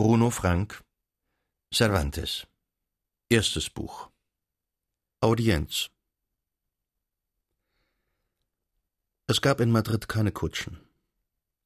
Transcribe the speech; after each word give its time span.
Bruno 0.00 0.30
Frank 0.30 0.82
Cervantes 1.70 2.46
Erstes 3.28 3.68
Buch 3.68 4.08
Audienz 5.20 5.90
Es 9.26 9.42
gab 9.42 9.60
in 9.60 9.70
Madrid 9.70 10.08
keine 10.08 10.32
Kutschen. 10.32 10.80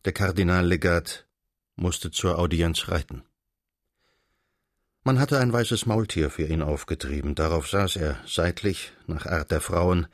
Der 0.04 0.12
Kardinallegat 0.12 1.28
musste 1.76 2.10
zur 2.10 2.40
Audienz 2.40 2.88
reiten. 2.88 3.22
Man 5.04 5.20
hatte 5.20 5.38
ein 5.38 5.52
weißes 5.52 5.86
Maultier 5.86 6.28
für 6.28 6.48
ihn 6.48 6.62
aufgetrieben, 6.62 7.36
darauf 7.36 7.68
saß 7.68 7.94
er, 7.94 8.18
seitlich, 8.26 8.90
nach 9.06 9.26
Art 9.26 9.52
der 9.52 9.60
Frauen, 9.60 10.08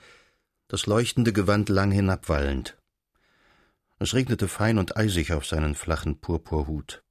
das 0.69 0.85
leuchtende 0.85 1.33
Gewand 1.33 1.71
lang 1.71 1.91
hinabwallend. 1.91 2.77
Es 3.99 4.13
regnete 4.13 4.47
fein 4.47 4.77
und 4.77 4.99
eisig 4.99 5.33
auf 5.33 5.47
seinen 5.47 5.75
flachen 5.75 6.21
Purpurhut. 6.21 7.03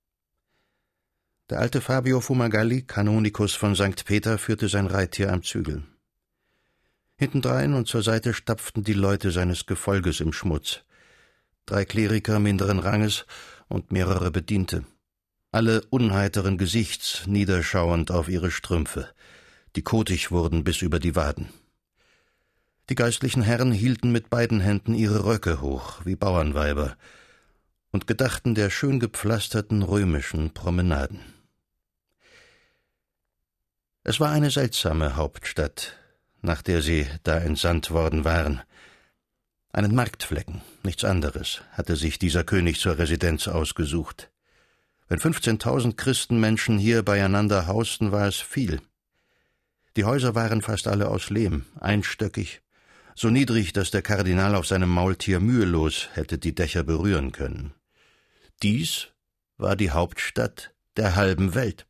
Der 1.50 1.59
alte 1.59 1.81
Fabio 1.81 2.21
Fumagalli, 2.21 2.84
Kanonikus 2.84 3.55
von 3.55 3.76
St. 3.76 4.05
Peter, 4.05 4.38
führte 4.38 4.70
sein 4.70 4.85
Reittier 4.85 5.34
am 5.34 5.41
Zügel. 5.41 5.81
Hintendrein 7.17 7.73
und 7.73 7.88
zur 7.88 8.03
Seite 8.03 8.35
stapften 8.35 8.84
die 8.84 8.94
Leute 8.94 9.31
seines 9.31 9.66
Gefolges 9.66 10.20
im 10.20 10.31
Schmutz. 10.31 10.81
Drei 11.66 11.85
Kleriker 11.85 12.38
minderen 12.38 12.77
Ranges 12.77 13.25
und 13.67 13.91
mehrere 13.91 14.30
Bediente. 14.30 14.84
Alle 15.52 15.81
unheiteren 15.89 16.59
Gesichts, 16.59 17.25
niederschauend 17.25 18.11
auf 18.11 18.30
ihre 18.30 18.52
Strümpfe, 18.52 19.09
die 19.75 19.81
kotig 19.81 20.30
wurden 20.30 20.63
bis 20.63 20.84
über 20.84 21.00
die 21.00 21.16
Waden. 21.16 21.50
Die 22.91 22.95
geistlichen 22.95 23.41
Herren 23.41 23.72
hielten 23.72 24.11
mit 24.11 24.30
beiden 24.30 24.59
Händen 24.59 24.94
ihre 24.94 25.25
Röcke 25.25 25.61
hoch, 25.61 26.05
wie 26.05 26.16
Bauernweiber, 26.16 26.95
und 27.89 28.05
gedachten 28.05 28.53
der 28.53 28.70
schön 28.70 29.00
gepflasterten 29.00 29.81
römischen 29.81 30.53
Promenaden. 30.53 31.38
Es 34.03 34.20
war 34.20 34.31
eine 34.31 34.49
seltsame 34.49 35.17
Hauptstadt, 35.17 35.97
nach 36.42 36.61
der 36.61 36.81
sie 36.81 37.05
da 37.23 37.38
entsandt 37.38 37.92
worden 37.92 38.23
waren. 38.23 38.61
Einen 39.72 39.94
Marktflecken, 39.94 40.61
nichts 40.83 41.03
anderes, 41.03 41.61
hatte 41.73 41.95
sich 41.95 42.17
dieser 42.17 42.44
König 42.44 42.80
zur 42.80 42.97
Residenz 42.97 43.47
ausgesucht. 43.47 44.31
Wenn 45.09 45.20
fünfzehntausend 45.20 45.97
Christenmenschen 45.97 46.80
hier 46.80 47.03
beieinander 47.03 47.67
hausten, 47.67 48.11
war 48.11 48.27
es 48.27 48.38
viel. 48.38 48.81
Die 49.97 50.05
Häuser 50.05 50.33
waren 50.33 50.61
fast 50.61 50.88
alle 50.88 51.09
aus 51.09 51.30
Lehm, 51.30 51.66
einstöckig, 51.80 52.61
so 53.16 53.30
niedrig, 53.30 53.73
dass 53.73 53.92
der 53.92 54.02
Kardinal 54.02 54.55
auf 54.55 54.66
seinem 54.66 54.89
Maultier 54.89 55.42
mühelos 55.42 56.08
hätte 56.14 56.38
die 56.38 56.55
Dächer 56.55 56.83
berühren 56.83 57.33
können. 57.33 57.73
Dies 58.64 59.08
war 59.58 59.75
die 59.75 59.92
Hauptstadt 59.92 60.73
der 60.95 61.16
halben 61.16 61.53
Welt. 61.53 61.86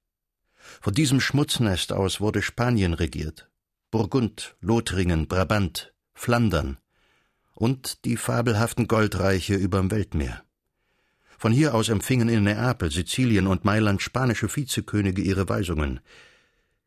Von 0.82 0.94
diesem 0.94 1.20
Schmutznest 1.20 1.94
aus 1.94 2.22
wurde 2.22 2.42
Spanien 2.42 2.94
regiert. 2.94 3.50
Burgund, 3.92 4.56
Lothringen, 4.62 5.28
Brabant, 5.28 5.94
Flandern 6.14 6.78
und 7.54 8.06
die 8.06 8.18
fabelhaften 8.18 8.88
Goldreiche 8.88 9.56
überm 9.56 9.92
Weltmeer. 9.92 10.44
Von 11.38 11.52
hier 11.52 11.74
aus 11.74 11.90
empfingen 11.90 12.30
in 12.30 12.44
Neapel, 12.44 12.92
Sizilien 12.92 13.48
und 13.48 13.66
Mailand 13.66 14.02
spanische 14.02 14.54
Vizekönige 14.54 15.22
ihre 15.22 15.48
Weisungen. 15.48 16.02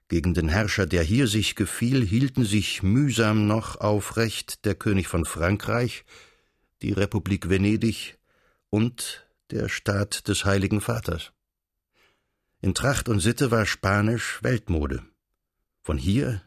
Gegen 0.09 0.35
den 0.35 0.49
Herrscher, 0.49 0.87
der 0.87 1.03
hier 1.03 1.27
sich 1.27 1.57
gefiel, 1.57 2.05
hielten 2.05 2.45
sich 2.45 2.83
mühsam 2.83 3.47
noch 3.47 3.77
aufrecht 3.81 4.65
der 4.67 4.75
König 4.75 5.09
von 5.09 5.25
Frankreich, 5.25 6.05
die 6.83 6.93
Republik 6.93 7.49
Venedig 7.49 8.19
und 8.69 9.27
der 9.51 9.69
Staat 9.69 10.29
des 10.29 10.45
Heiligen 10.45 10.81
Vaters. 10.81 11.33
In 12.65 12.75
Tracht 12.77 13.09
und 13.09 13.19
Sitte 13.19 13.51
war 13.51 13.67
Spanisch 13.67 14.41
Weltmode. 14.45 15.03
Von 15.83 15.99
hier 15.99 16.43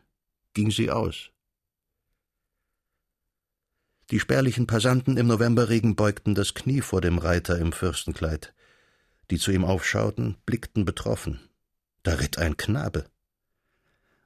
ging 0.54 0.72
sie 0.72 0.90
aus. 0.90 1.30
Die 4.12 4.22
spärlichen 4.22 4.66
Passanten 4.66 5.18
im 5.18 5.28
Novemberregen 5.28 5.98
beugten 5.98 6.34
das 6.34 6.54
Knie 6.54 6.80
vor 6.80 7.02
dem 7.02 7.18
Reiter 7.18 7.59
im 7.59 7.74
Fürstenkleid. 7.74 8.54
Die 9.30 9.38
zu 9.38 9.52
ihm 9.52 9.66
aufschauten, 9.66 10.38
blickten 10.46 10.86
betroffen. 10.86 11.50
Da 12.04 12.14
ritt 12.14 12.38
ein 12.38 12.56
Knabe. 12.56 13.04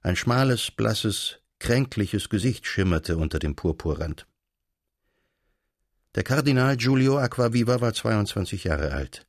Ein 0.02 0.16
schmales, 0.16 0.70
blasses, 0.70 1.40
kränkliches 1.58 2.30
Gesicht 2.30 2.68
schimmerte 2.68 3.18
unter 3.18 3.40
dem 3.40 3.56
Purpurrand. 3.56 4.28
Der 6.14 6.22
Kardinal 6.22 6.78
Giulio 6.78 7.18
Acquaviva 7.18 7.82
war 7.82 7.96
22 7.96 8.66
Jahre 8.66 8.92
alt. 8.92 9.26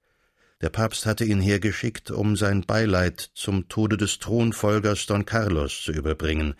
Der 0.60 0.68
Papst 0.68 1.06
hatte 1.06 1.24
ihn 1.24 1.40
hergeschickt, 1.40 2.10
um 2.10 2.36
sein 2.36 2.62
Beileid 2.62 3.30
zum 3.34 3.68
Tode 3.68 3.96
des 3.96 4.18
Thronfolgers 4.18 5.06
Don 5.06 5.24
Carlos 5.24 5.82
zu 5.82 5.92
überbringen. 5.92 6.54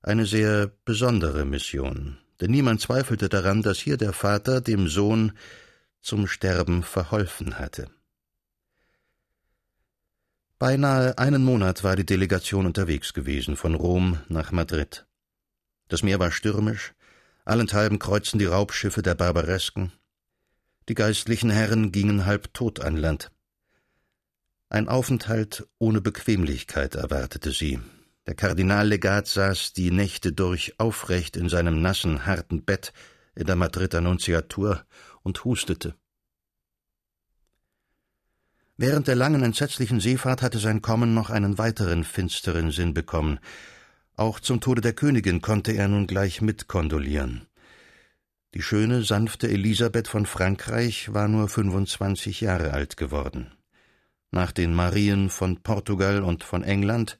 Eine 0.00 0.26
sehr 0.26 0.70
besondere 0.84 1.44
Mission, 1.44 2.18
denn 2.40 2.52
niemand 2.52 2.80
zweifelte 2.80 3.28
daran, 3.28 3.62
dass 3.62 3.78
hier 3.78 3.96
der 3.96 4.12
Vater 4.12 4.60
dem 4.60 4.86
Sohn 4.88 5.32
zum 6.00 6.28
Sterben 6.28 6.82
verholfen 6.84 7.58
hatte. 7.58 7.90
Beinahe 10.58 11.18
einen 11.18 11.44
Monat 11.44 11.82
war 11.82 11.96
die 11.96 12.06
Delegation 12.06 12.66
unterwegs 12.66 13.12
gewesen, 13.12 13.56
von 13.56 13.74
Rom 13.74 14.20
nach 14.28 14.52
Madrid. 14.52 15.06
Das 15.88 16.04
Meer 16.04 16.20
war 16.20 16.30
stürmisch, 16.30 16.94
allenthalben 17.44 17.98
kreuzten 17.98 18.38
die 18.38 18.46
Raubschiffe 18.46 19.02
der 19.02 19.16
Barbaresken, 19.16 19.90
die 20.88 20.94
geistlichen 20.94 21.50
Herren 21.50 21.92
gingen 21.92 22.26
halb 22.26 22.52
tot 22.54 22.80
an 22.80 22.96
Land. 22.96 23.30
Ein 24.68 24.88
Aufenthalt 24.88 25.66
ohne 25.78 26.00
Bequemlichkeit 26.00 26.94
erwartete 26.94 27.50
sie. 27.50 27.78
Der 28.26 28.34
Kardinallegat 28.34 29.26
saß 29.26 29.72
die 29.72 29.90
Nächte 29.90 30.32
durch 30.32 30.78
aufrecht 30.78 31.36
in 31.36 31.48
seinem 31.48 31.82
nassen, 31.82 32.24
harten 32.24 32.64
Bett 32.64 32.92
in 33.34 33.46
der 33.46 33.56
Madrid 33.56 33.94
Annunziatur 33.94 34.84
und 35.22 35.44
hustete. 35.44 35.94
Während 38.76 39.08
der 39.08 39.16
langen, 39.16 39.42
entsetzlichen 39.42 40.00
Seefahrt 40.00 40.42
hatte 40.42 40.58
sein 40.58 40.82
Kommen 40.82 41.14
noch 41.14 41.30
einen 41.30 41.58
weiteren 41.58 42.04
finsteren 42.04 42.70
Sinn 42.70 42.94
bekommen. 42.94 43.38
Auch 44.16 44.40
zum 44.40 44.60
Tode 44.60 44.80
der 44.80 44.92
Königin 44.92 45.40
konnte 45.40 45.72
er 45.72 45.88
nun 45.88 46.06
gleich 46.06 46.40
mitkondolieren. 46.40 47.46
Die 48.54 48.62
schöne, 48.62 49.02
sanfte 49.02 49.48
Elisabeth 49.48 50.08
von 50.08 50.26
Frankreich 50.26 51.12
war 51.14 51.26
nur 51.26 51.48
25 51.48 52.42
Jahre 52.42 52.72
alt 52.72 52.98
geworden. 52.98 53.50
Nach 54.30 54.52
den 54.52 54.74
Marien 54.74 55.30
von 55.30 55.62
Portugal 55.62 56.22
und 56.22 56.44
von 56.44 56.62
England 56.62 57.18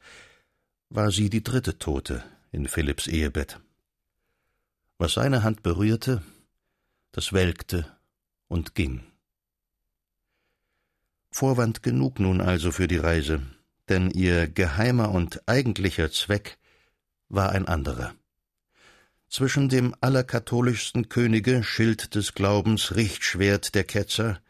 war 0.90 1.10
sie 1.10 1.30
die 1.30 1.42
dritte 1.42 1.78
Tote 1.78 2.22
in 2.50 2.68
Philipps 2.68 3.06
Ehebett. 3.06 3.60
Was 4.98 5.14
seine 5.14 5.42
Hand 5.42 5.62
berührte, 5.62 6.22
das 7.12 7.32
welkte 7.32 7.86
und 8.48 8.74
ging. 8.74 9.02
Vorwand 11.30 11.82
genug 11.82 12.20
nun 12.20 12.42
also 12.42 12.72
für 12.72 12.88
die 12.88 12.98
Reise, 12.98 13.40
denn 13.88 14.10
ihr 14.10 14.48
geheimer 14.48 15.10
und 15.10 15.48
eigentlicher 15.48 16.10
Zweck 16.12 16.58
war 17.28 17.52
ein 17.52 17.66
anderer. 17.66 18.14
Zwischen 19.32 19.70
dem 19.70 19.94
allerkatholischsten 20.02 21.08
Könige, 21.08 21.64
Schild 21.64 22.14
des 22.14 22.34
Glaubens, 22.34 22.96
Richtschwert 22.96 23.74
der 23.74 23.84
Ketzer, 23.84 24.42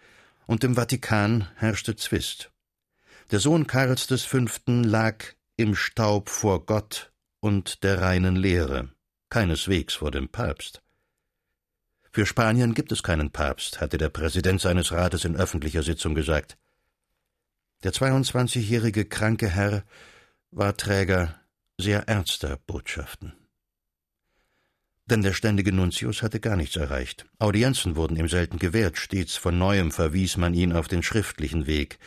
und 0.47 0.65
dem 0.65 0.75
Vatikan 0.75 1.49
herrschte 1.55 1.95
Zwist. 1.95 2.51
Der 3.31 3.39
Sohn 3.39 3.69
Karls 3.69 4.07
V. 4.07 4.41
lag 4.67 5.25
im 5.55 5.77
Staub 5.77 6.29
vor 6.29 6.67
Gott 6.67 7.13
und 7.39 7.85
der 7.85 8.01
reinen 8.01 8.35
Lehre, 8.35 8.89
keineswegs 9.31 9.95
vor 9.95 10.11
dem 10.11 10.29
Papst. 10.29 10.83
Für 12.11 12.27
Spanien 12.27 12.75
gibt 12.75 12.91
es 12.91 13.05
keinen 13.05 13.31
Papst, 13.31 13.81
hatte 13.81 13.99
der 13.99 14.09
Präsident 14.09 14.61
seines 14.61 14.91
Rates 14.91 15.25
in 15.25 15.37
öffentlicher 15.37 15.85
Sitzung 15.85 16.17
gesagt. 16.17 16.59
Der 17.85 17.93
22-jährige 17.93 19.05
kranke 19.05 19.49
Herr 19.49 19.85
war 20.51 20.77
Träger 20.77 21.41
sehr 21.79 22.09
ernster 22.09 22.59
Botschaften. 22.67 23.35
Denn 25.13 25.21
der 25.21 25.35
ständige 25.35 25.75
Nuntius 25.75 26.23
hatte 26.23 26.41
gar 26.41 26.57
nichts 26.57 26.77
erreicht. 26.77 27.27
Audienzen 27.39 27.97
wurden 27.97 28.17
ihm 28.17 28.29
selten 28.29 28.59
gewährt, 28.59 28.97
stets 28.97 29.37
von 29.37 29.59
neuem 29.59 29.93
verwies 29.93 30.39
man 30.39 30.55
ihn 30.55 30.73
auf 30.73 30.89
den 30.89 31.03
schriftlichen 31.03 31.67
Weg. 31.67 31.99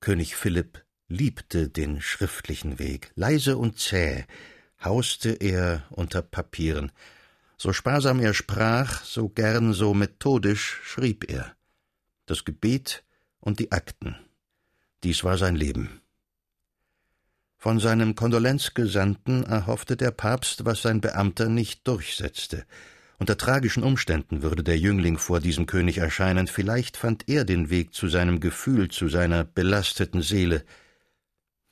König 0.00 0.36
Philipp 0.36 0.84
liebte 1.08 1.70
den 1.70 2.02
schriftlichen 2.02 2.78
Weg. 2.78 3.10
Leise 3.14 3.56
und 3.56 3.78
zäh 3.78 4.26
hauste 4.84 5.30
er 5.30 5.86
unter 5.88 6.20
Papieren. 6.20 6.92
So 7.56 7.72
sparsam 7.72 8.20
er 8.20 8.34
sprach, 8.34 9.02
so 9.02 9.30
gern, 9.30 9.72
so 9.72 9.94
methodisch 9.94 10.80
schrieb 10.84 11.30
er. 11.30 11.56
Das 12.26 12.44
Gebet 12.44 13.02
und 13.40 13.60
die 13.60 13.72
Akten. 13.72 14.14
Dies 15.04 15.24
war 15.24 15.38
sein 15.38 15.56
Leben. 15.56 16.02
Von 17.58 17.80
seinem 17.80 18.14
Kondolenzgesandten 18.14 19.44
erhoffte 19.44 19.96
der 19.96 20.10
Papst, 20.10 20.64
was 20.64 20.82
sein 20.82 21.00
Beamter 21.00 21.48
nicht 21.48 21.86
durchsetzte, 21.88 22.66
Unter 23.18 23.38
tragischen 23.38 23.82
Umständen 23.82 24.42
würde 24.42 24.62
der 24.62 24.78
Jüngling 24.78 25.16
vor 25.16 25.40
diesem 25.40 25.64
König 25.64 25.98
erscheinen, 25.98 26.48
vielleicht 26.48 26.98
fand 26.98 27.28
er 27.28 27.44
den 27.46 27.70
Weg 27.70 27.94
zu 27.94 28.08
seinem 28.08 28.40
Gefühl, 28.40 28.88
zu 28.88 29.08
seiner 29.08 29.42
belasteten 29.42 30.20
Seele. 30.20 30.64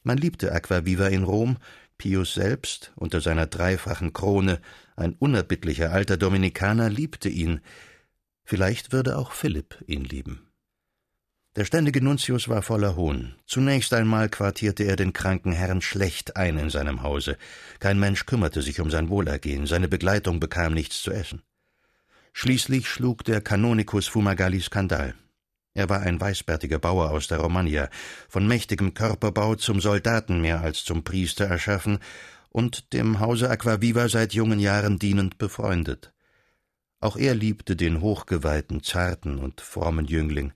Man 0.03 0.17
liebte 0.17 0.53
Aquaviva 0.53 1.09
in 1.09 1.23
Rom, 1.23 1.59
Pius 1.99 2.35
selbst, 2.35 2.93
unter 2.97 3.21
seiner 3.21 3.47
dreifachen 3.47 4.15
Krone, 4.15 4.61
ein 4.97 5.13
unerbittlicher 5.13 5.93
alter 5.93 6.17
Dominikaner, 6.17 6.89
liebte 6.89 7.29
ihn. 7.29 7.61
Vielleicht 8.45 8.93
würde 8.93 9.19
auch 9.19 9.33
Philipp 9.33 9.85
ihn 9.87 10.05
lieben. 10.05 10.44
Der 11.57 11.65
ständige 11.65 12.03
Nuntius 12.03 12.49
war 12.49 12.63
voller 12.63 12.97
Hohn. 12.97 13.37
Zunächst 13.47 13.95
einmal 13.95 14.29
quartierte 14.29 14.83
er 14.83 14.97
den 14.97 15.13
kranken 15.13 15.53
Herrn 15.53 15.81
schlecht 15.81 16.37
ein 16.37 16.59
in 16.59 16.69
seinem 16.69 17.03
Hause. 17.03 17.37
Kein 17.79 18.01
Mensch 18.01 18.27
kümmerte 18.27 18.61
sich 18.61 18.81
um 18.81 18.91
sein 18.91 19.09
Wohlergehen, 19.09 19.67
seine 19.67 19.87
Begleitung 19.87 20.41
bekam 20.41 20.75
nichts 20.75 21.01
zu 21.01 21.13
essen. 21.13 21.43
Schließlich 22.33 22.89
schlug 22.89 23.23
der 23.23 23.41
Kanonikus 23.41 24.09
Fumagalli 24.09 24.61
Skandal. 24.61 25.15
Er 25.75 25.89
war 25.89 26.01
ein 26.01 26.21
weißbärtiger 26.21 26.81
Bauer 26.81 27.11
aus 27.11 27.29
der 27.29 27.39
Romagna, 27.39 27.89
von 28.29 28.49
mächtigem 28.49 28.93
Körperbau 28.93 29.55
zum 29.55 29.81
Soldaten 29.81 30.41
mehr 30.41 30.61
als 30.61 30.83
zum 30.83 31.05
Priester 31.05 31.45
erschaffen 31.45 32.01
und 32.49 32.93
dem 32.93 33.21
Hause 33.21 33.49
Aquaviva 33.49 34.09
seit 34.09 34.35
jungen 34.35 34.59
Jahren 34.59 34.99
dienend 34.99 35.39
befreundet. 35.39 36.13
Auch 36.99 37.17
er 37.17 37.37
liebte 37.37 37.77
den 37.77 38.01
hochgeweihten, 38.01 38.83
zarten 38.83 39.39
und 39.39 39.61
frommen 39.61 40.07
Jüngling. 40.07 40.53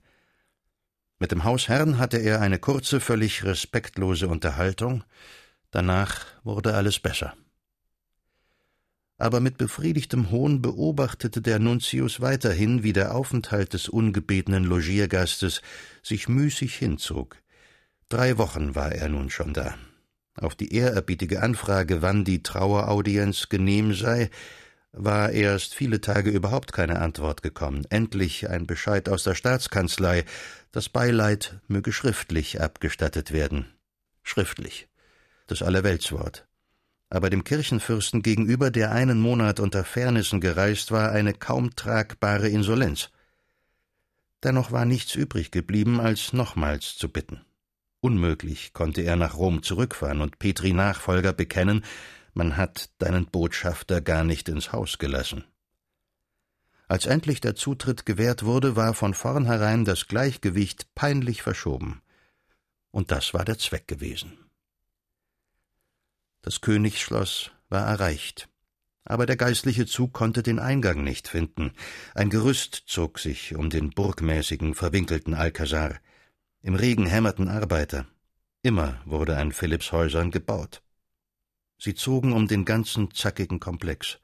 Mit 1.19 1.33
dem 1.33 1.43
Hausherrn 1.43 1.97
hatte 1.97 2.17
er 2.17 2.39
eine 2.39 2.59
kurze, 2.59 3.01
völlig 3.01 3.43
respektlose 3.43 4.29
Unterhaltung, 4.29 5.03
danach 5.69 6.25
wurde 6.43 6.73
alles 6.73 6.99
besser. 6.99 7.35
Aber 9.17 9.41
mit 9.41 9.57
befriedigtem 9.57 10.31
Hohn 10.31 10.61
beobachtete 10.61 11.41
der 11.41 11.59
Nuntius 11.59 12.21
weiterhin, 12.21 12.83
wie 12.83 12.93
der 12.93 13.13
Aufenthalt 13.13 13.73
des 13.73 13.89
ungebetenen 13.89 14.63
Logiergastes 14.63 15.61
sich 16.01 16.29
müßig 16.29 16.75
hinzog. 16.75 17.35
Drei 18.07 18.37
Wochen 18.37 18.75
war 18.75 18.93
er 18.93 19.09
nun 19.09 19.29
schon 19.29 19.53
da. 19.53 19.75
Auf 20.35 20.55
die 20.55 20.73
ehrerbietige 20.73 21.43
Anfrage, 21.43 22.01
wann 22.01 22.23
die 22.23 22.43
Traueraudienz 22.43 23.49
genehm 23.49 23.93
sei, 23.93 24.29
war 24.91 25.31
erst 25.31 25.75
viele 25.75 26.01
Tage 26.01 26.29
überhaupt 26.29 26.73
keine 26.73 26.99
Antwort 26.99 27.41
gekommen. 27.41 27.85
Endlich 27.89 28.49
ein 28.49 28.65
Bescheid 28.65 29.07
aus 29.09 29.23
der 29.23 29.35
Staatskanzlei, 29.35 30.25
das 30.71 30.89
Beileid 30.89 31.59
möge 31.67 31.91
schriftlich 31.91 32.61
abgestattet 32.61 33.31
werden. 33.31 33.67
Schriftlich. 34.23 34.87
Das 35.47 35.61
Allerweltswort. 35.61 36.47
Aber 37.09 37.29
dem 37.29 37.43
Kirchenfürsten 37.43 38.21
gegenüber, 38.21 38.69
der 38.69 38.91
einen 38.91 39.19
Monat 39.19 39.59
unter 39.59 39.83
Fairnissen 39.83 40.41
gereist 40.41 40.91
war, 40.91 41.11
eine 41.11 41.33
kaum 41.33 41.75
tragbare 41.75 42.49
Insolenz. 42.49 43.09
Dennoch 44.43 44.71
war 44.71 44.85
nichts 44.85 45.15
übrig 45.15 45.51
geblieben, 45.51 45.99
als 45.99 46.33
nochmals 46.33 46.97
zu 46.97 47.09
bitten. 47.09 47.41
Unmöglich 47.99 48.73
konnte 48.73 49.01
er 49.01 49.15
nach 49.15 49.35
Rom 49.35 49.63
zurückfahren 49.63 50.21
und 50.21 50.39
Petri 50.39 50.71
Nachfolger 50.71 51.33
bekennen, 51.33 51.83
man 52.39 52.55
hat 52.55 52.89
deinen 52.99 53.25
Botschafter 53.25 53.99
gar 53.99 54.23
nicht 54.23 54.47
ins 54.47 54.71
Haus 54.71 54.97
gelassen. 54.97 55.43
Als 56.87 57.05
endlich 57.05 57.41
der 57.41 57.53
Zutritt 57.53 58.05
gewährt 58.05 58.45
wurde, 58.45 58.77
war 58.77 58.93
von 58.93 59.13
vornherein 59.13 59.83
das 59.83 60.07
Gleichgewicht 60.07 60.95
peinlich 60.95 61.41
verschoben. 61.41 62.01
Und 62.91 63.11
das 63.11 63.33
war 63.33 63.43
der 63.43 63.57
Zweck 63.57 63.89
gewesen. 63.89 64.37
Das 66.41 66.61
Königsschloss 66.61 67.51
war 67.67 67.85
erreicht. 67.85 68.47
Aber 69.03 69.25
der 69.25 69.35
geistliche 69.35 69.85
Zug 69.85 70.13
konnte 70.13 70.41
den 70.41 70.59
Eingang 70.59 71.03
nicht 71.03 71.27
finden. 71.27 71.73
Ein 72.15 72.29
Gerüst 72.29 72.83
zog 72.87 73.19
sich 73.19 73.53
um 73.55 73.69
den 73.69 73.89
burgmäßigen, 73.89 74.75
verwinkelten 74.75 75.33
Alcazar. 75.33 75.99
Im 76.61 76.75
Regen 76.75 77.05
hämmerten 77.05 77.49
Arbeiter. 77.49 78.07
Immer 78.61 79.01
wurde 79.03 79.35
an 79.37 79.51
Philippshäusern 79.51 80.31
gebaut. 80.31 80.81
Sie 81.79 81.95
zogen 81.95 82.33
um 82.33 82.47
den 82.47 82.65
ganzen 82.65 83.11
zackigen 83.13 83.61
Komplex. 83.61 84.19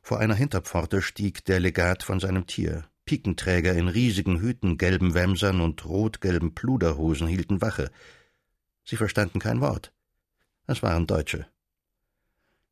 Vor 0.00 0.20
einer 0.20 0.36
Hinterpforte 0.36 1.02
stieg 1.02 1.44
der 1.44 1.58
Legat 1.58 2.04
von 2.04 2.20
seinem 2.20 2.46
Tier. 2.46 2.84
Pikenträger 3.04 3.74
in 3.74 3.88
riesigen 3.88 4.40
Hüten, 4.40 4.78
gelben 4.78 5.14
Wämsern 5.14 5.60
und 5.60 5.84
rot-gelben 5.84 6.54
Pluderhosen 6.54 7.26
hielten 7.26 7.60
Wache. 7.60 7.90
Sie 8.84 8.96
verstanden 8.96 9.40
kein 9.40 9.60
Wort. 9.60 9.92
Es 10.66 10.80
waren 10.82 11.08
Deutsche. 11.08 11.48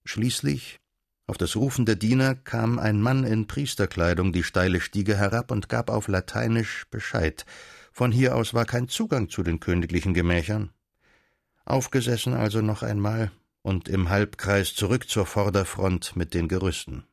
Schließlich, 0.05 0.79
auf 1.27 1.37
das 1.37 1.57
Rufen 1.57 1.85
der 1.85 1.97
Diener, 1.97 2.37
kam 2.37 2.79
ein 2.79 3.03
Mann 3.03 3.25
in 3.25 3.49
Priesterkleidung 3.49 4.33
die 4.33 4.45
steile 4.45 4.81
Stiege 4.81 5.17
herab 5.17 5.51
und 5.51 5.69
gab 5.69 5.91
auf 5.91 6.07
Lateinisch 6.07 6.87
Bescheid. 6.91 7.45
Von 7.93 8.13
hier 8.13 8.37
aus 8.37 8.55
war 8.55 8.65
kein 8.65 8.89
Zugang 8.89 9.29
zu 9.29 9.43
den 9.43 9.59
königlichen 9.59 10.15
Gemächern. 10.15 10.71
Aufgesessen 11.65 12.33
also 12.33 12.63
noch 12.63 12.85
einmal, 12.85 13.33
und 13.69 13.87
im 13.87 14.09
Halbkreis 14.09 14.75
zurück 14.75 15.11
zur 15.11 15.27
Vorderfront 15.27 16.17
mit 16.17 16.33
den 16.33 16.49
Gerüsten. 16.49 17.05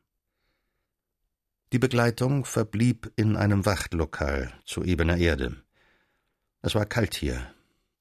Die 1.70 1.78
Begleitung 1.78 2.46
verblieb 2.46 3.12
in 3.14 3.36
einem 3.36 3.66
Wachtlokal 3.66 4.54
zu 4.64 4.82
ebener 4.82 5.18
Erde. 5.18 5.62
Es 6.62 6.74
war 6.74 6.86
kalt 6.86 7.14
hier. 7.14 7.46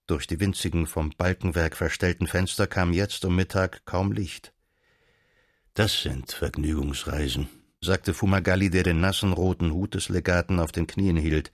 Durch 0.07 0.25
die 0.25 0.39
winzigen 0.39 0.87
vom 0.87 1.09
Balkenwerk 1.17 1.75
verstellten 1.75 2.27
Fenster 2.27 2.65
kam 2.65 2.93
jetzt 2.93 3.25
um 3.25 3.35
Mittag 3.35 3.85
kaum 3.85 4.13
Licht. 4.13 4.53
Das 5.73 6.03
sind 6.03 6.31
Vergnügungsreisen, 6.31 7.49
sagte 7.81 8.13
Fumagalli, 8.13 8.69
der 8.69 8.83
den 8.83 9.01
nassen 9.01 9.33
roten 9.33 9.73
Hut 9.73 9.95
des 9.95 10.07
Legaten 10.07 10.61
auf 10.61 10.71
den 10.71 10.87
Knien 10.87 11.17
hielt. 11.17 11.51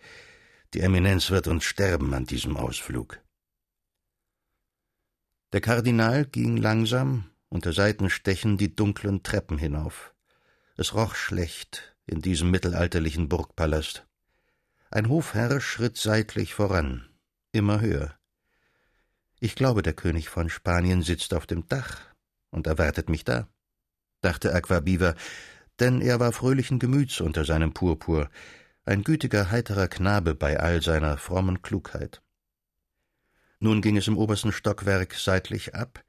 Die 0.76 0.82
Eminenz 0.82 1.32
wird 1.32 1.48
uns 1.48 1.64
sterben 1.64 2.14
an 2.14 2.26
diesem 2.26 2.58
Ausflug. 2.58 3.20
Der 5.54 5.60
Kardinal 5.60 6.24
ging 6.24 6.56
langsam 6.56 7.26
unter 7.50 7.74
Seitenstechen 7.74 8.58
die 8.58 8.74
dunklen 8.74 9.22
Treppen 9.22 9.58
hinauf. 9.58 10.14
Es 10.78 10.94
roch 10.94 11.14
schlecht 11.16 11.94
in 12.06 12.22
diesem 12.22 12.50
mittelalterlichen 12.52 13.28
Burgpalast. 13.28 14.08
Ein 14.90 15.10
Hofherr 15.10 15.60
schritt 15.60 15.98
seitlich 15.98 16.54
voran, 16.54 17.10
immer 17.52 17.82
höher. 17.82 18.16
Ich 19.42 19.56
glaube, 19.56 19.82
der 19.82 19.94
König 19.94 20.30
von 20.30 20.50
Spanien 20.50 21.02
sitzt 21.02 21.34
auf 21.34 21.48
dem 21.48 21.68
Dach 21.68 22.00
und 22.50 22.66
erwartet 22.68 23.10
mich 23.10 23.26
da, 23.26 23.50
dachte 24.22 24.54
Aquabiva, 24.54 25.16
denn 25.82 26.00
er 26.00 26.22
war 26.22 26.32
fröhlichen 26.32 26.80
Gemüts 26.80 27.20
unter 27.20 27.44
seinem 27.44 27.74
Purpur, 27.74 28.30
ein 28.86 29.04
gütiger, 29.04 29.52
heiterer 29.52 29.90
Knabe 29.90 30.34
bei 30.34 30.60
all 30.60 30.82
seiner 30.82 31.18
frommen 31.18 31.62
Klugheit. 31.62 32.22
Nun 33.64 33.84
ging 33.84 33.96
es 33.96 34.08
im 34.08 34.18
obersten 34.18 34.52
Stockwerk 34.52 35.14
seitlich 35.14 35.76
ab, 35.76 36.04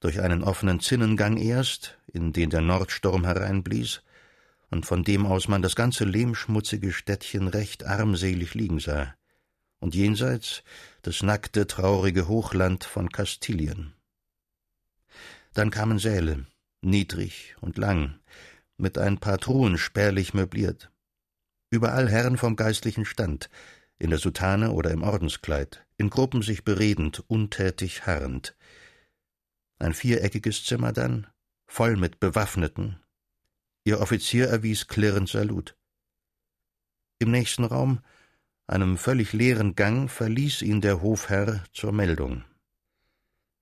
durch 0.00 0.20
einen 0.20 0.42
offenen 0.42 0.80
Zinnengang 0.80 1.36
erst, 1.36 1.96
in 2.12 2.32
den 2.32 2.50
der 2.50 2.62
Nordsturm 2.62 3.24
hereinblies, 3.24 4.02
und 4.70 4.86
von 4.86 5.04
dem 5.04 5.24
aus 5.24 5.46
man 5.46 5.62
das 5.62 5.76
ganze 5.76 6.04
lehmschmutzige 6.04 6.92
Städtchen 6.92 7.46
recht 7.46 7.86
armselig 7.86 8.54
liegen 8.54 8.80
sah, 8.80 9.14
und 9.78 9.94
jenseits 9.94 10.64
das 11.02 11.22
nackte, 11.22 11.68
traurige 11.68 12.26
Hochland 12.26 12.82
von 12.82 13.08
Kastilien. 13.08 13.94
Dann 15.54 15.70
kamen 15.70 16.00
Säle, 16.00 16.44
niedrig 16.80 17.54
und 17.60 17.78
lang, 17.78 18.18
mit 18.78 18.98
ein 18.98 19.18
paar 19.18 19.38
Truhen 19.38 19.78
spärlich 19.78 20.34
möbliert. 20.34 20.90
Überall 21.70 22.08
Herren 22.08 22.36
vom 22.36 22.56
geistlichen 22.56 23.04
Stand, 23.04 23.48
in 24.00 24.10
der 24.10 24.18
Soutane 24.18 24.72
oder 24.72 24.90
im 24.90 25.04
Ordenskleid, 25.04 25.84
in 26.00 26.08
Gruppen 26.08 26.40
sich 26.40 26.64
beredend, 26.64 27.22
untätig 27.28 28.06
harrend. 28.06 28.56
Ein 29.78 29.92
viereckiges 29.92 30.64
Zimmer 30.64 30.92
dann, 30.92 31.26
voll 31.66 31.96
mit 31.96 32.18
Bewaffneten. 32.20 32.98
Ihr 33.84 34.00
Offizier 34.00 34.48
erwies 34.48 34.88
klirrend 34.88 35.28
Salut. 35.28 35.76
Im 37.18 37.30
nächsten 37.30 37.64
Raum, 37.64 38.00
einem 38.66 38.96
völlig 38.96 39.34
leeren 39.34 39.74
Gang, 39.74 40.10
verließ 40.10 40.62
ihn 40.62 40.80
der 40.80 41.02
Hofherr 41.02 41.64
zur 41.74 41.92
Meldung. 41.92 42.44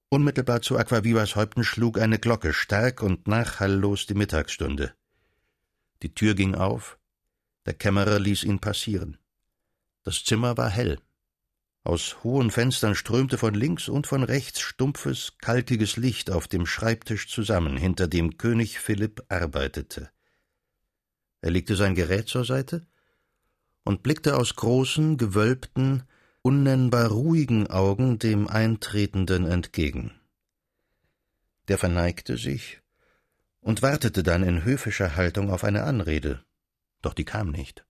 Unmittelbar 0.09 0.63
zu 0.63 0.79
Aquavivas 0.79 1.35
Häupten 1.35 1.65
schlug 1.65 1.99
eine 1.99 2.21
Glocke 2.21 2.53
stark 2.53 3.03
und 3.03 3.27
nachhalllos 3.27 4.07
die 4.07 4.15
Mittagsstunde. 4.15 4.95
Die 6.03 6.15
Tür 6.15 6.37
ging 6.37 6.55
auf, 6.55 7.01
der 7.67 7.75
Kämmerer 7.75 8.21
ließ 8.21 8.45
ihn 8.45 8.61
passieren. 8.61 9.19
Das 10.05 10.23
Zimmer 10.23 10.57
war 10.57 10.71
hell. 10.71 11.01
Aus 11.89 12.23
hohen 12.23 12.51
Fenstern 12.51 12.95
strömte 12.95 13.39
von 13.39 13.55
links 13.55 13.89
und 13.89 14.07
von 14.07 14.23
rechts 14.23 14.61
stumpfes, 14.61 15.39
kalkiges 15.41 15.97
Licht 15.97 16.31
auf 16.31 16.47
dem 16.47 16.67
Schreibtisch 16.67 17.31
zusammen, 17.31 17.79
hinter 17.79 18.09
dem 18.09 18.37
König 18.37 18.79
Philipp 18.79 19.23
arbeitete. 19.31 20.11
Er 21.41 21.51
legte 21.51 21.77
sein 21.77 21.95
Gerät 21.95 22.29
zur 22.29 22.45
Seite 22.45 22.87
und 23.85 24.03
blickte 24.03 24.37
aus 24.37 24.55
großen, 24.55 25.17
gewölbten, 25.17 26.03
unnennbar 26.43 27.09
ruhigen 27.09 27.69
Augen 27.69 28.19
dem 28.19 28.49
Eintretenden 28.49 29.47
entgegen. 29.47 30.13
Der 31.69 31.79
verneigte 31.79 32.37
sich 32.37 32.83
und 33.61 33.81
wartete 33.81 34.23
dann 34.23 34.43
in 34.43 34.63
höfischer 34.63 35.17
Haltung 35.17 35.51
auf 35.51 35.65
eine 35.65 35.85
Anrede, 35.85 36.45
doch 37.01 37.15
die 37.15 37.25
kam 37.25 37.51
nicht. 37.51 37.88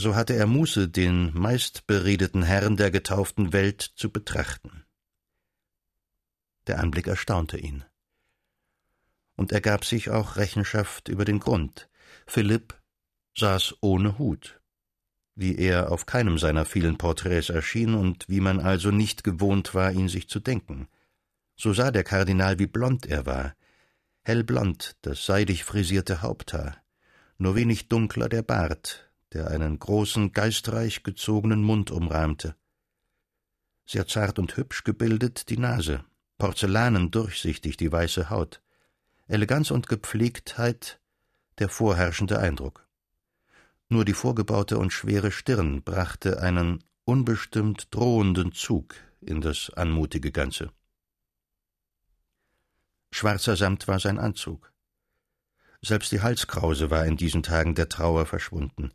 So 0.00 0.14
hatte 0.14 0.36
er 0.36 0.46
Muße, 0.46 0.88
den 0.88 1.36
meistberedeten 1.36 2.44
Herrn 2.44 2.76
der 2.76 2.92
getauften 2.92 3.52
Welt 3.52 3.82
zu 3.82 4.12
betrachten. 4.12 4.84
Der 6.68 6.78
Anblick 6.78 7.08
erstaunte 7.08 7.58
ihn. 7.58 7.84
Und 9.34 9.50
er 9.50 9.60
gab 9.60 9.84
sich 9.84 10.10
auch 10.10 10.36
Rechenschaft 10.36 11.08
über 11.08 11.24
den 11.24 11.40
Grund. 11.40 11.88
Philipp 12.28 12.80
saß 13.36 13.78
ohne 13.80 14.20
Hut, 14.20 14.60
wie 15.34 15.56
er 15.56 15.90
auf 15.90 16.06
keinem 16.06 16.38
seiner 16.38 16.64
vielen 16.64 16.96
Porträts 16.96 17.48
erschien 17.48 17.96
und 17.96 18.28
wie 18.28 18.40
man 18.40 18.60
also 18.60 18.92
nicht 18.92 19.24
gewohnt 19.24 19.74
war, 19.74 19.90
ihn 19.90 20.08
sich 20.08 20.28
zu 20.28 20.38
denken. 20.38 20.86
So 21.56 21.72
sah 21.72 21.90
der 21.90 22.04
Kardinal, 22.04 22.60
wie 22.60 22.68
blond 22.68 23.04
er 23.06 23.26
war, 23.26 23.56
hellblond 24.22 24.94
das 25.02 25.26
seidig 25.26 25.64
frisierte 25.64 26.22
Haupthaar, 26.22 26.76
nur 27.36 27.56
wenig 27.56 27.88
dunkler 27.88 28.28
der 28.28 28.42
Bart, 28.42 29.07
der 29.32 29.50
einen 29.50 29.78
großen, 29.78 30.32
geistreich 30.32 31.02
gezogenen 31.02 31.62
Mund 31.62 31.90
umrahmte. 31.90 32.56
Sehr 33.86 34.06
zart 34.06 34.38
und 34.38 34.56
hübsch 34.56 34.84
gebildet 34.84 35.48
die 35.48 35.58
Nase, 35.58 36.04
porzellanen 36.38 37.10
durchsichtig 37.10 37.76
die 37.76 37.90
weiße 37.90 38.30
Haut, 38.30 38.62
Eleganz 39.26 39.70
und 39.70 39.88
Gepflegtheit 39.88 41.00
der 41.58 41.68
vorherrschende 41.68 42.38
Eindruck. 42.38 42.86
Nur 43.88 44.04
die 44.04 44.14
vorgebaute 44.14 44.78
und 44.78 44.92
schwere 44.92 45.30
Stirn 45.30 45.82
brachte 45.82 46.40
einen 46.40 46.84
unbestimmt 47.04 47.88
drohenden 47.94 48.52
Zug 48.52 48.94
in 49.20 49.40
das 49.40 49.70
anmutige 49.70 50.30
Ganze. 50.30 50.70
Schwarzer 53.10 53.56
Samt 53.56 53.88
war 53.88 53.98
sein 53.98 54.18
Anzug. 54.18 54.72
Selbst 55.80 56.12
die 56.12 56.20
Halskrause 56.20 56.90
war 56.90 57.06
in 57.06 57.16
diesen 57.16 57.42
Tagen 57.42 57.74
der 57.74 57.88
Trauer 57.88 58.26
verschwunden. 58.26 58.92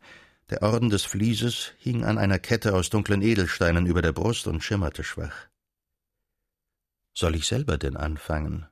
Der 0.50 0.62
Orden 0.62 0.90
des 0.90 1.04
Flieses 1.04 1.72
hing 1.78 2.04
an 2.04 2.18
einer 2.18 2.38
Kette 2.38 2.74
aus 2.74 2.90
dunklen 2.90 3.22
Edelsteinen 3.22 3.86
über 3.86 4.02
der 4.02 4.12
Brust 4.12 4.46
und 4.46 4.62
schimmerte 4.62 5.02
schwach. 5.02 5.48
Soll 7.14 7.36
ich 7.36 7.46
selber 7.46 7.78
denn 7.78 7.96
anfangen? 7.96 8.66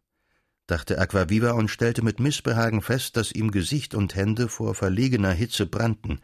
dachte 0.66 0.98
Aquaviva 0.98 1.52
und 1.52 1.68
stellte 1.68 2.02
mit 2.02 2.20
Missbehagen 2.20 2.82
fest, 2.82 3.16
dass 3.16 3.32
ihm 3.32 3.50
Gesicht 3.50 3.94
und 3.94 4.14
Hände 4.14 4.48
vor 4.48 4.74
verlegener 4.74 5.32
Hitze 5.32 5.66
brannten. 5.66 6.20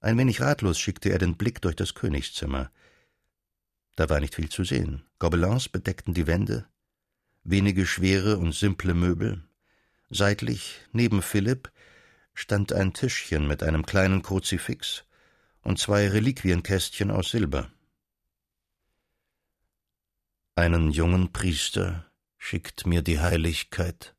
Ein 0.00 0.18
wenig 0.18 0.40
ratlos 0.40 0.78
schickte 0.78 1.10
er 1.10 1.18
den 1.18 1.36
Blick 1.36 1.60
durch 1.62 1.76
das 1.76 1.94
Königszimmer. 1.94 2.70
Da 3.96 4.08
war 4.08 4.20
nicht 4.20 4.34
viel 4.34 4.48
zu 4.48 4.64
sehen. 4.64 5.04
Gobelins 5.18 5.68
bedeckten 5.68 6.14
die 6.14 6.26
Wände, 6.26 6.66
wenige 7.44 7.86
schwere 7.86 8.38
und 8.38 8.54
simple 8.54 8.94
Möbel. 8.94 9.42
Seitlich, 10.10 10.80
neben 10.92 11.22
Philipp, 11.22 11.70
stand 12.34 12.72
ein 12.72 12.92
Tischchen 12.92 13.46
mit 13.46 13.62
einem 13.62 13.84
kleinen 13.84 14.22
Kruzifix 14.22 15.04
und 15.62 15.78
zwei 15.78 16.08
Reliquienkästchen 16.08 17.10
aus 17.10 17.30
Silber. 17.30 17.70
Einen 20.54 20.90
jungen 20.90 21.32
Priester 21.32 22.10
schickt 22.38 22.86
mir 22.86 23.02
die 23.02 23.20
Heiligkeit, 23.20 24.14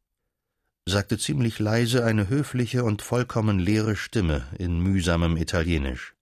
sagte 0.86 1.18
ziemlich 1.18 1.60
leise 1.60 2.04
eine 2.04 2.30
höfliche 2.30 2.84
und 2.84 3.02
vollkommen 3.02 3.60
leere 3.60 3.96
Stimme 3.96 4.48
in 4.58 4.80
mühsamem 4.80 5.38
Italienisch. 5.38 6.16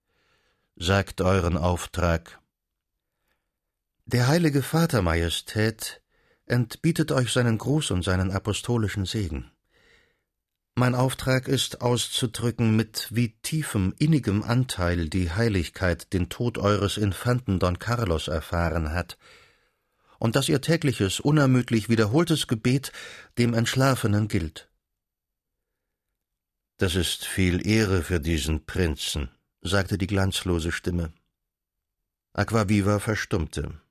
Sagt 0.75 1.21
euren 1.21 1.57
Auftrag. 1.57 2.39
Der 4.05 4.27
heilige 4.27 4.63
Vater, 4.63 5.01
Majestät, 5.01 6.01
entbietet 6.45 7.11
euch 7.11 7.31
seinen 7.31 7.57
Gruß 7.57 7.91
und 7.91 8.03
seinen 8.03 8.31
apostolischen 8.31 9.05
Segen. 9.05 9.51
Mein 10.79 10.95
Auftrag 10.95 11.49
ist 11.49 11.81
auszudrücken, 11.81 12.73
mit 12.73 13.09
wie 13.11 13.35
tiefem, 13.41 13.93
innigem 13.99 14.43
Anteil 14.43 15.09
die 15.09 15.29
Heiligkeit 15.29 16.13
den 16.13 16.29
Tod 16.29 16.57
eures 16.57 16.95
Infanten 16.95 17.59
Don 17.59 17.79
Carlos 17.79 18.29
erfahren 18.29 18.93
hat, 18.93 19.17
und 20.19 20.37
dass 20.37 20.47
ihr 20.47 20.61
tägliches, 20.61 21.19
unermüdlich 21.19 21.89
wiederholtes 21.89 22.47
Gebet 22.47 22.93
dem 23.37 23.53
Entschlafenen 23.53 24.29
gilt. 24.29 24.69
Das 26.77 26.95
ist 26.95 27.25
viel 27.25 27.67
Ehre 27.67 28.01
für 28.01 28.21
diesen 28.21 28.65
Prinzen, 28.65 29.29
sagte 29.59 29.97
die 29.97 30.07
glanzlose 30.07 30.71
Stimme. 30.71 31.11
Aquaviva 32.31 32.99
verstummte. 32.99 33.81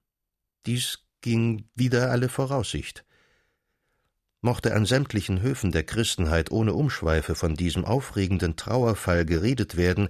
Dies 0.64 1.00
ging 1.21 1.68
wider 1.75 2.11
alle 2.11 2.30
Voraussicht. 2.30 3.04
Mochte 4.40 4.75
an 4.75 4.87
sämtlichen 4.87 5.42
Höfen 5.42 5.73
der 5.73 5.83
Christenheit 5.83 6.50
ohne 6.52 6.73
Umschweife 6.75 7.35
von 7.35 7.57
diesem 7.57 7.85
aufregenden 7.85 8.57
Trauerfall 8.57 9.25
geredet 9.25 9.76
werden, 9.76 10.09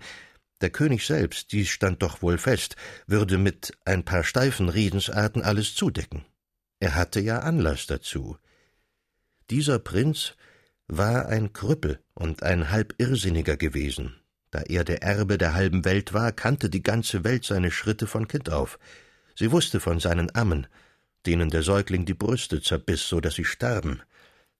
der 0.60 0.70
König 0.70 1.06
selbst, 1.06 1.52
dies 1.52 1.68
stand 1.68 2.02
doch 2.02 2.20
wohl 2.20 2.36
fest, 2.36 2.76
würde 3.06 3.38
mit 3.38 3.78
ein 3.84 4.04
paar 4.04 4.24
steifen 4.24 4.68
Redensarten 4.68 5.42
alles 5.42 5.74
zudecken. 5.74 6.24
Er 6.80 6.94
hatte 6.94 7.20
ja 7.20 7.38
Anlass 7.38 7.86
dazu. 7.86 8.36
Dieser 9.50 9.78
Prinz 9.78 10.34
war 10.88 11.26
ein 11.26 11.52
Krüppel 11.52 12.00
und 12.14 12.42
ein 12.42 12.70
halb 12.70 12.94
Irrsinniger 12.98 13.56
gewesen. 13.56 14.16
Da 14.50 14.62
er 14.62 14.84
der 14.84 15.02
Erbe 15.02 15.38
der 15.38 15.54
halben 15.54 15.84
Welt 15.84 16.12
war, 16.12 16.32
kannte 16.32 16.70
die 16.70 16.82
ganze 16.82 17.22
Welt 17.24 17.44
seine 17.44 17.70
Schritte 17.70 18.06
von 18.06 18.26
Kind 18.28 18.50
auf. 18.50 18.78
Sie 19.36 19.52
wusste 19.52 19.80
von 19.80 20.00
seinen 20.00 20.34
Ammen, 20.34 20.66
denen 21.26 21.50
der 21.50 21.62
Säugling 21.62 22.04
die 22.04 22.14
Brüste 22.14 22.62
zerbiss, 22.62 23.06
so 23.08 23.20
dass 23.20 23.34
sie 23.34 23.44
starben, 23.44 24.02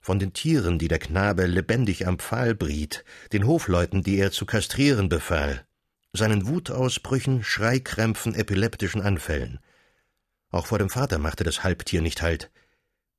von 0.09 0.19
den 0.19 0.33
Tieren, 0.33 0.79
die 0.79 0.89
der 0.89 1.01
Knabe 1.01 1.45
lebendig 1.45 2.07
am 2.07 2.19
Pfahl 2.19 2.55
briet, 2.55 3.05
den 3.35 3.47
Hofleuten, 3.47 4.03
die 4.03 4.17
er 4.17 4.33
zu 4.33 4.47
kastrieren 4.47 5.11
befahl, 5.11 5.67
seinen 6.15 6.47
Wutausbrüchen, 6.47 7.45
Schreikrämpfen, 7.45 8.35
epileptischen 8.35 9.03
Anfällen. 9.03 9.59
Auch 10.51 10.65
vor 10.65 10.79
dem 10.79 10.89
Vater 10.89 11.19
machte 11.19 11.45
das 11.45 11.63
Halbtier 11.63 12.01
nicht 12.01 12.23
Halt. 12.23 12.51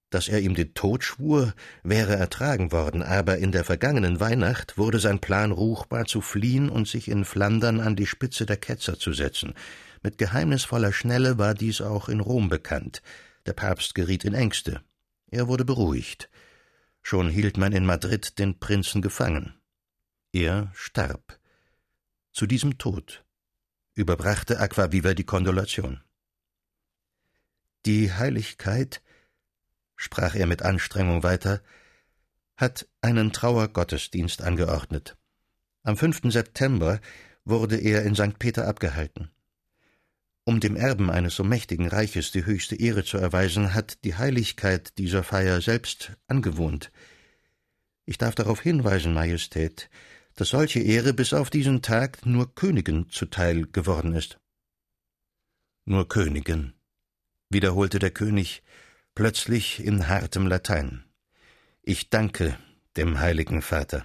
Dass 0.10 0.28
er 0.28 0.40
ihm 0.40 0.56
den 0.56 0.74
Tod 0.74 1.04
schwur, 1.04 1.54
wäre 1.84 2.16
ertragen 2.16 2.72
worden, 2.72 3.04
aber 3.04 3.38
in 3.38 3.52
der 3.52 3.66
vergangenen 3.66 4.20
Weihnacht 4.20 4.80
wurde 4.80 4.98
sein 4.98 5.20
Plan 5.20 5.52
ruchbar 5.52 6.06
zu 6.06 6.22
fliehen 6.22 6.72
und 6.72 6.88
sich 6.88 7.08
in 7.08 7.24
Flandern 7.24 7.82
an 7.82 7.96
die 7.96 8.08
Spitze 8.08 8.48
der 8.48 8.58
Ketzer 8.58 8.98
zu 8.98 9.14
setzen. 9.14 9.54
Mit 10.02 10.18
geheimnisvoller 10.18 10.92
Schnelle 10.92 11.38
war 11.38 11.54
dies 11.54 11.82
auch 11.82 12.10
in 12.10 12.20
Rom 12.20 12.50
bekannt. 12.50 13.04
Der 13.46 13.54
Papst 13.54 13.94
geriet 13.94 14.26
in 14.26 14.34
Ängste. 14.34 14.82
Er 15.30 15.48
wurde 15.48 15.66
beruhigt. 15.66 16.32
Schon 17.02 17.30
hielt 17.30 17.58
man 17.58 17.74
in 17.74 17.86
Madrid 17.86 18.40
den 18.40 18.60
Prinzen 18.60 19.02
gefangen. 19.02 19.60
Er 20.32 20.72
starb. 20.74 21.40
Zu 22.32 22.46
diesem 22.46 22.78
Tod 22.78 23.26
überbrachte 23.96 24.60
Aquaviva 24.60 25.14
die 25.14 25.26
Kondolation. 25.26 26.02
Die 27.86 28.14
Heiligkeit, 28.14 29.02
sprach 29.96 30.36
er 30.36 30.46
mit 30.46 30.62
Anstrengung 30.62 31.24
weiter, 31.24 31.62
hat 32.56 32.88
einen 33.02 33.32
Trauergottesdienst 33.32 34.42
angeordnet. 34.42 35.18
Am 35.84 35.98
5. 35.98 36.32
September 36.32 37.00
wurde 37.46 37.78
er 37.78 38.04
in 38.04 38.16
St. 38.16 38.38
Peter 38.38 38.68
abgehalten. 38.68 39.32
Um 40.50 40.60
dem 40.60 40.76
Erben 40.76 41.12
eines 41.12 41.36
so 41.36 41.44
mächtigen 41.44 41.88
Reiches 41.88 42.32
die 42.32 42.44
höchste 42.44 42.76
Ehre 42.76 43.04
zu 43.04 43.20
erweisen, 43.20 43.76
hat 43.76 44.04
die 44.04 44.16
Heiligkeit 44.16 44.98
dieser 44.98 45.22
Feier 45.22 45.62
selbst 45.62 46.14
angewohnt. 46.26 46.92
Ich 48.08 48.18
darf 48.18 48.34
darauf 48.34 48.60
hinweisen, 48.60 49.14
Majestät, 49.14 49.92
dass 50.34 50.50
solche 50.50 50.80
Ehre 50.80 51.14
bis 51.14 51.34
auf 51.34 51.52
diesen 51.52 51.84
Tag 51.84 52.26
nur 52.26 52.56
Königen 52.56 53.12
zuteil 53.12 53.68
geworden 53.72 54.16
ist. 54.16 54.40
Nur 55.86 56.10
Königen, 56.10 56.74
wiederholte 57.52 58.00
der 58.00 58.10
König 58.10 58.64
plötzlich 59.14 59.86
in 59.86 60.08
hartem 60.08 60.48
Latein. 60.48 61.04
Ich 61.84 62.10
danke 62.10 62.58
dem 62.98 63.20
heiligen 63.20 63.62
Vater. 63.62 64.04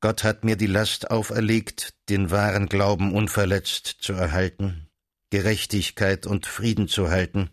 Gott 0.00 0.24
hat 0.24 0.42
mir 0.42 0.56
die 0.56 0.66
Last 0.66 1.08
auferlegt, 1.12 1.94
den 2.08 2.32
wahren 2.32 2.68
Glauben 2.68 3.14
unverletzt 3.14 3.86
zu 4.00 4.12
erhalten, 4.12 4.89
Gerechtigkeit 5.30 6.26
und 6.26 6.46
Frieden 6.46 6.88
zu 6.88 7.10
halten 7.10 7.50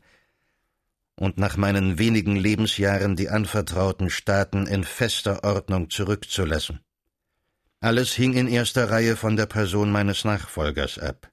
und 1.15 1.37
nach 1.37 1.57
meinen 1.57 1.97
wenigen 1.97 2.35
Lebensjahren 2.35 3.15
die 3.15 3.29
anvertrauten 3.29 4.09
Staaten 4.09 4.67
in 4.67 4.83
fester 4.83 5.43
Ordnung 5.43 5.89
zurückzulassen. 5.89 6.79
Alles 7.79 8.13
hing 8.13 8.33
in 8.33 8.47
erster 8.47 8.89
Reihe 8.89 9.15
von 9.15 9.35
der 9.35 9.45
Person 9.45 9.91
meines 9.91 10.25
Nachfolgers 10.25 10.97
ab. 10.97 11.31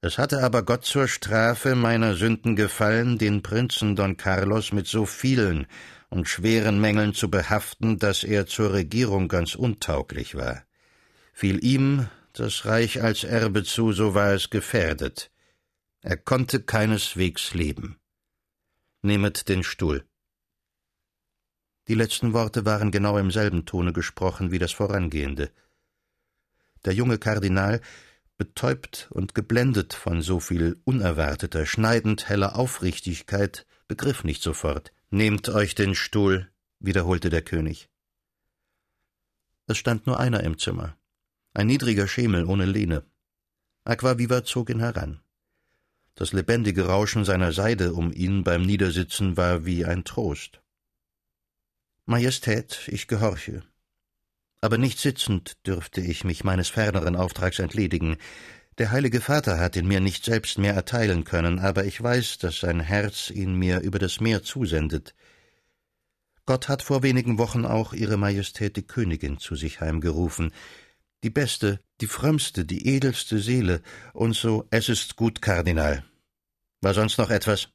Es 0.00 0.16
hatte 0.16 0.44
aber 0.44 0.62
Gott 0.62 0.84
zur 0.84 1.08
Strafe 1.08 1.74
meiner 1.74 2.14
Sünden 2.14 2.54
gefallen, 2.54 3.18
den 3.18 3.42
Prinzen 3.42 3.96
Don 3.96 4.16
Carlos 4.16 4.72
mit 4.72 4.86
so 4.86 5.06
vielen 5.06 5.66
und 6.08 6.28
schweren 6.28 6.80
Mängeln 6.80 7.14
zu 7.14 7.28
behaften, 7.28 7.98
dass 7.98 8.22
er 8.22 8.46
zur 8.46 8.72
Regierung 8.72 9.26
ganz 9.26 9.56
untauglich 9.56 10.36
war. 10.36 10.62
Fiel 11.32 11.62
ihm 11.64 12.08
das 12.38 12.64
Reich 12.64 13.02
als 13.02 13.24
Erbe 13.24 13.64
zu, 13.64 13.92
so 13.92 14.14
war 14.14 14.32
es 14.32 14.50
gefährdet. 14.50 15.30
Er 16.00 16.16
konnte 16.16 16.62
keineswegs 16.62 17.54
leben. 17.54 17.98
Nehmet 19.02 19.48
den 19.48 19.62
Stuhl. 19.62 20.04
Die 21.88 21.94
letzten 21.94 22.34
Worte 22.34 22.64
waren 22.66 22.90
genau 22.90 23.18
im 23.18 23.30
selben 23.30 23.64
Tone 23.64 23.92
gesprochen 23.92 24.50
wie 24.50 24.58
das 24.58 24.72
vorangehende. 24.72 25.50
Der 26.84 26.92
junge 26.92 27.18
Kardinal, 27.18 27.80
betäubt 28.36 29.08
und 29.10 29.34
geblendet 29.34 29.94
von 29.94 30.22
so 30.22 30.38
viel 30.38 30.80
unerwarteter, 30.84 31.66
schneidend 31.66 32.28
heller 32.28 32.56
Aufrichtigkeit, 32.56 33.66
begriff 33.88 34.22
nicht 34.22 34.42
sofort. 34.42 34.92
Nehmt 35.10 35.48
euch 35.48 35.74
den 35.74 35.94
Stuhl, 35.94 36.50
wiederholte 36.78 37.30
der 37.30 37.42
König. 37.42 37.88
Es 39.66 39.78
stand 39.78 40.06
nur 40.06 40.20
einer 40.20 40.44
im 40.44 40.58
Zimmer, 40.58 40.97
ein 41.58 41.66
niedriger 41.66 42.06
Schemel 42.06 42.44
ohne 42.44 42.66
Lehne. 42.66 43.02
Aquaviva 43.82 44.44
zog 44.44 44.70
ihn 44.70 44.78
heran. 44.78 45.20
Das 46.14 46.32
lebendige 46.32 46.86
Rauschen 46.86 47.24
seiner 47.24 47.52
Seide 47.52 47.94
um 47.94 48.12
ihn 48.12 48.44
beim 48.44 48.62
Niedersitzen 48.62 49.36
war 49.36 49.64
wie 49.64 49.84
ein 49.84 50.04
Trost. 50.04 50.60
Majestät, 52.06 52.86
ich 52.86 53.08
gehorche. 53.08 53.64
Aber 54.60 54.78
nicht 54.78 55.00
sitzend 55.00 55.66
dürfte 55.66 56.00
ich 56.00 56.22
mich 56.22 56.44
meines 56.44 56.68
ferneren 56.68 57.16
Auftrags 57.16 57.58
entledigen. 57.58 58.18
Der 58.78 58.92
Heilige 58.92 59.20
Vater 59.20 59.58
hat 59.58 59.74
ihn 59.74 59.88
mir 59.88 59.98
nicht 59.98 60.24
selbst 60.24 60.58
mehr 60.58 60.74
erteilen 60.74 61.24
können, 61.24 61.58
aber 61.58 61.86
ich 61.86 62.00
weiß, 62.00 62.38
dass 62.38 62.60
sein 62.60 62.78
Herz 62.78 63.30
ihn 63.30 63.54
mir 63.56 63.80
über 63.80 63.98
das 63.98 64.20
Meer 64.20 64.44
zusendet. 64.44 65.16
Gott 66.46 66.68
hat 66.68 66.82
vor 66.82 67.02
wenigen 67.02 67.36
Wochen 67.36 67.64
auch 67.64 67.94
Ihre 67.94 68.16
Majestät 68.16 68.76
die 68.76 68.86
Königin 68.86 69.38
zu 69.38 69.56
sich 69.56 69.80
heimgerufen. 69.80 70.52
Die 71.22 71.30
beste, 71.30 71.80
die 72.00 72.06
frömmste, 72.06 72.64
die 72.64 72.86
edelste 72.86 73.38
Seele, 73.38 73.82
und 74.12 74.34
so 74.34 74.66
es 74.70 74.88
ist 74.88 75.16
gut, 75.16 75.42
Kardinal. 75.42 76.04
War 76.80 76.94
sonst 76.94 77.18
noch 77.18 77.30
etwas? 77.30 77.68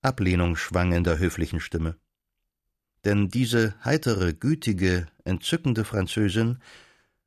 Ablehnung 0.00 0.56
schwang 0.56 0.92
in 0.92 1.04
der 1.04 1.18
höflichen 1.18 1.60
Stimme 1.60 1.98
denn 3.04 3.28
diese 3.28 3.74
heitere, 3.84 4.34
gütige, 4.34 5.06
entzückende 5.24 5.84
Französin 5.84 6.58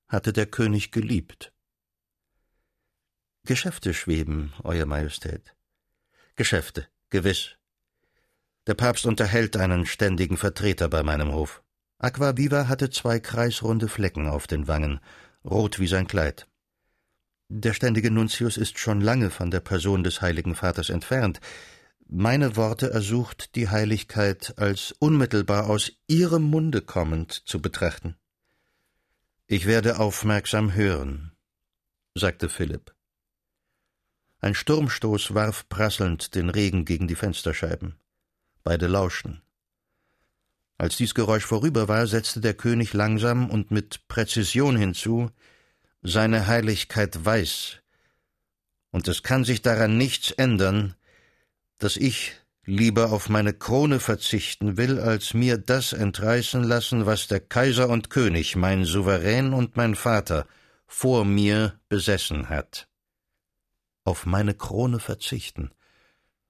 hatte 0.07 0.33
der 0.33 0.45
König 0.45 0.91
geliebt. 0.91 1.53
Geschäfte 3.45 3.93
schweben, 3.93 4.53
Euer 4.63 4.85
Majestät. 4.85 5.55
Geschäfte, 6.35 6.87
gewiss. 7.09 7.55
Der 8.67 8.75
Papst 8.75 9.05
unterhält 9.05 9.57
einen 9.57 9.85
ständigen 9.85 10.37
Vertreter 10.37 10.89
bei 10.89 11.01
meinem 11.01 11.31
Hof. 11.31 11.63
Aquaviva 12.01 12.67
hatte 12.67 12.89
zwei 12.89 13.19
kreisrunde 13.19 13.87
Flecken 13.87 14.27
auf 14.27 14.47
den 14.47 14.67
Wangen, 14.67 14.99
rot 15.45 15.77
wie 15.77 15.85
sein 15.85 16.07
Kleid. 16.07 16.47
Der 17.47 17.73
ständige 17.73 18.09
Nuntius 18.09 18.57
ist 18.57 18.79
schon 18.79 19.01
lange 19.01 19.29
von 19.29 19.51
der 19.51 19.59
Person 19.59 20.03
des 20.03 20.19
Heiligen 20.19 20.55
Vaters 20.55 20.89
entfernt, 20.89 21.39
meine 22.07 22.55
Worte 22.55 22.89
ersucht 22.89 23.55
die 23.55 23.69
Heiligkeit 23.69 24.55
als 24.57 24.95
unmittelbar 24.97 25.69
aus 25.69 25.91
ihrem 26.07 26.41
Munde 26.41 26.81
kommend 26.81 27.31
zu 27.31 27.61
betrachten. 27.61 28.17
Ich 29.45 29.67
werde 29.67 29.99
aufmerksam 29.99 30.73
hören, 30.73 31.33
sagte 32.15 32.49
Philipp. 32.49 32.95
Ein 34.39 34.55
Sturmstoß 34.55 35.35
warf 35.35 35.69
prasselnd 35.69 36.33
den 36.33 36.49
Regen 36.49 36.83
gegen 36.83 37.07
die 37.07 37.15
Fensterscheiben. 37.15 37.99
Beide 38.63 38.87
lauschten. 38.87 39.43
Als 40.81 40.97
dies 40.97 41.13
Geräusch 41.13 41.45
vorüber 41.45 41.87
war, 41.87 42.07
setzte 42.07 42.41
der 42.41 42.55
König 42.55 42.93
langsam 42.93 43.51
und 43.51 43.69
mit 43.69 44.07
Präzision 44.07 44.75
hinzu 44.75 45.29
Seine 46.01 46.47
Heiligkeit 46.47 47.23
weiß, 47.23 47.77
und 48.89 49.07
es 49.07 49.21
kann 49.21 49.43
sich 49.43 49.61
daran 49.61 49.99
nichts 49.99 50.31
ändern, 50.31 50.95
dass 51.77 51.97
ich 51.97 52.31
lieber 52.65 53.11
auf 53.11 53.29
meine 53.29 53.53
Krone 53.53 53.99
verzichten 53.99 54.75
will, 54.75 54.99
als 54.99 55.35
mir 55.35 55.59
das 55.59 55.93
entreißen 55.93 56.63
lassen, 56.63 57.05
was 57.05 57.27
der 57.27 57.41
Kaiser 57.41 57.87
und 57.87 58.09
König, 58.09 58.55
mein 58.55 58.83
Souverän 58.83 59.53
und 59.53 59.77
mein 59.77 59.93
Vater, 59.93 60.47
vor 60.87 61.25
mir 61.25 61.79
besessen 61.89 62.49
hat. 62.49 62.87
Auf 64.03 64.25
meine 64.25 64.55
Krone 64.55 64.97
verzichten. 64.97 65.69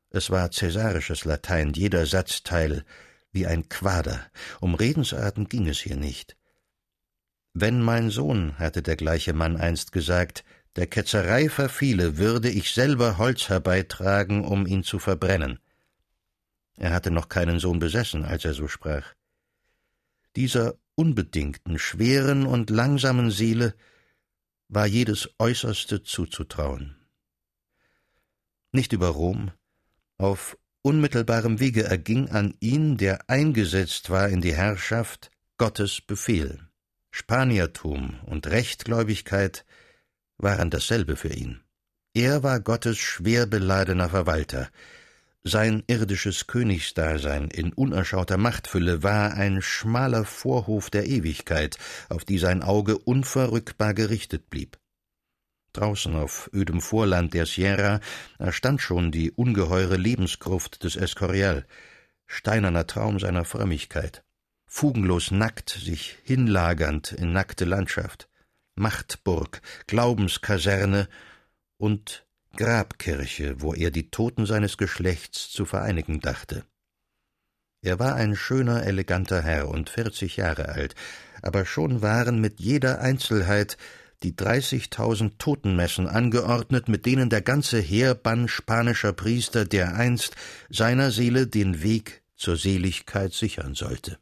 Es 0.09 0.29
war 0.29 0.51
cäsarisches 0.51 1.25
Latein, 1.25 1.73
jeder 1.73 2.05
Satzteil 2.05 2.85
wie 3.31 3.47
ein 3.47 3.69
Quader. 3.69 4.25
Um 4.59 4.75
Redensarten 4.75 5.47
ging 5.47 5.67
es 5.67 5.79
hier 5.79 5.97
nicht. 5.97 6.37
Wenn 7.53 7.81
mein 7.81 8.09
Sohn, 8.09 8.57
hatte 8.57 8.81
der 8.81 8.95
gleiche 8.95 9.33
Mann 9.33 9.57
einst 9.57 9.91
gesagt, 9.91 10.43
der 10.77 10.87
Ketzerei 10.87 11.49
verfiele, 11.49 12.17
würde 12.17 12.49
ich 12.49 12.71
selber 12.71 13.17
Holz 13.17 13.49
herbeitragen, 13.49 14.45
um 14.45 14.65
ihn 14.65 14.83
zu 14.83 14.99
verbrennen. 14.99 15.59
Er 16.77 16.93
hatte 16.93 17.11
noch 17.11 17.27
keinen 17.27 17.59
Sohn 17.59 17.79
besessen, 17.79 18.23
als 18.23 18.45
er 18.45 18.53
so 18.53 18.67
sprach. 18.67 19.13
Dieser 20.35 20.75
unbedingten, 20.95 21.77
schweren 21.77 22.45
und 22.45 22.69
langsamen 22.69 23.31
Seele 23.31 23.75
war 24.69 24.87
jedes 24.87 25.29
Äußerste 25.37 26.03
zuzutrauen. 26.03 26.95
Nicht 28.71 28.93
über 28.93 29.09
Rom, 29.09 29.51
auf 30.17 30.57
unmittelbarem 30.81 31.59
Wege 31.59 31.83
erging 31.83 32.29
an 32.29 32.53
ihn, 32.59 32.97
der 32.97 33.29
eingesetzt 33.29 34.09
war 34.09 34.29
in 34.29 34.41
die 34.41 34.53
Herrschaft, 34.53 35.31
Gottes 35.57 36.01
Befehl. 36.01 36.59
Spaniertum 37.11 38.19
und 38.25 38.47
Rechtgläubigkeit 38.47 39.65
waren 40.37 40.69
dasselbe 40.69 41.15
für 41.15 41.33
ihn. 41.33 41.61
Er 42.13 42.43
war 42.43 42.59
Gottes 42.59 42.97
schwer 42.97 43.45
beladener 43.45 44.09
Verwalter. 44.09 44.69
Sein 45.43 45.83
irdisches 45.87 46.47
Königsdasein 46.47 47.47
in 47.49 47.73
unerschauter 47.73 48.37
Machtfülle 48.37 49.01
war 49.01 49.33
ein 49.33 49.61
schmaler 49.61 50.25
Vorhof 50.25 50.89
der 50.89 51.07
Ewigkeit, 51.07 51.77
auf 52.09 52.25
die 52.25 52.37
sein 52.37 52.63
Auge 52.63 52.97
unverrückbar 52.97 53.93
gerichtet 53.93 54.49
blieb. 54.49 54.77
Draußen 55.73 56.15
auf 56.15 56.49
ödem 56.53 56.81
Vorland 56.81 57.33
der 57.33 57.45
Sierra 57.45 57.99
erstand 58.37 58.81
schon 58.81 59.11
die 59.11 59.31
ungeheure 59.31 59.97
Lebensgruft 59.97 60.83
des 60.83 60.95
Escorial, 60.95 61.65
steinerner 62.27 62.87
Traum 62.87 63.19
seiner 63.19 63.45
Frömmigkeit, 63.45 64.23
fugenlos 64.65 65.31
nackt 65.31 65.69
sich 65.69 66.17
hinlagernd 66.23 67.11
in 67.11 67.31
nackte 67.31 67.65
Landschaft. 67.65 68.29
Machtburg, 68.75 69.61
Glaubenskaserne 69.87 71.07
und 71.77 72.25
Grabkirche, 72.55 73.61
wo 73.61 73.73
er 73.73 73.91
die 73.91 74.09
Toten 74.09 74.45
seines 74.45 74.77
Geschlechts 74.77 75.49
zu 75.49 75.65
vereinigen 75.65 76.19
dachte. 76.19 76.63
Er 77.81 77.97
war 77.97 78.15
ein 78.15 78.35
schöner, 78.35 78.83
eleganter 78.85 79.41
Herr 79.41 79.67
und 79.69 79.89
vierzig 79.89 80.37
Jahre 80.37 80.69
alt, 80.69 80.95
aber 81.41 81.65
schon 81.65 82.01
waren 82.01 82.39
mit 82.39 82.59
jeder 82.59 83.01
Einzelheit 83.01 83.77
die 84.23 84.35
dreißigtausend 84.35 85.39
Totenmessen 85.39 86.07
angeordnet, 86.07 86.87
mit 86.87 87.05
denen 87.05 87.29
der 87.29 87.41
ganze 87.41 87.79
Heerbann 87.79 88.47
spanischer 88.47 89.13
Priester 89.13 89.65
dereinst 89.65 90.35
seiner 90.69 91.11
Seele 91.11 91.47
den 91.47 91.81
Weg 91.83 92.21
zur 92.35 92.57
Seligkeit 92.57 93.33
sichern 93.33 93.73
sollte. 93.75 94.19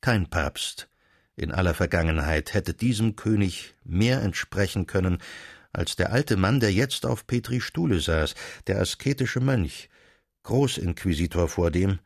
Kein 0.00 0.28
Papst 0.28 0.88
in 1.36 1.52
aller 1.52 1.74
Vergangenheit 1.74 2.54
hätte 2.54 2.74
diesem 2.74 3.16
König 3.16 3.74
mehr 3.84 4.22
entsprechen 4.22 4.86
können 4.86 5.18
als 5.72 5.96
der 5.96 6.12
alte 6.12 6.36
Mann, 6.36 6.60
der 6.60 6.72
jetzt 6.72 7.06
auf 7.06 7.26
Petri 7.26 7.60
Stuhle 7.60 8.00
saß, 8.00 8.34
der 8.66 8.80
asketische 8.80 9.40
Mönch, 9.40 9.88
Großinquisitor 10.42 11.48
vor 11.48 11.70
dem, 11.70 12.00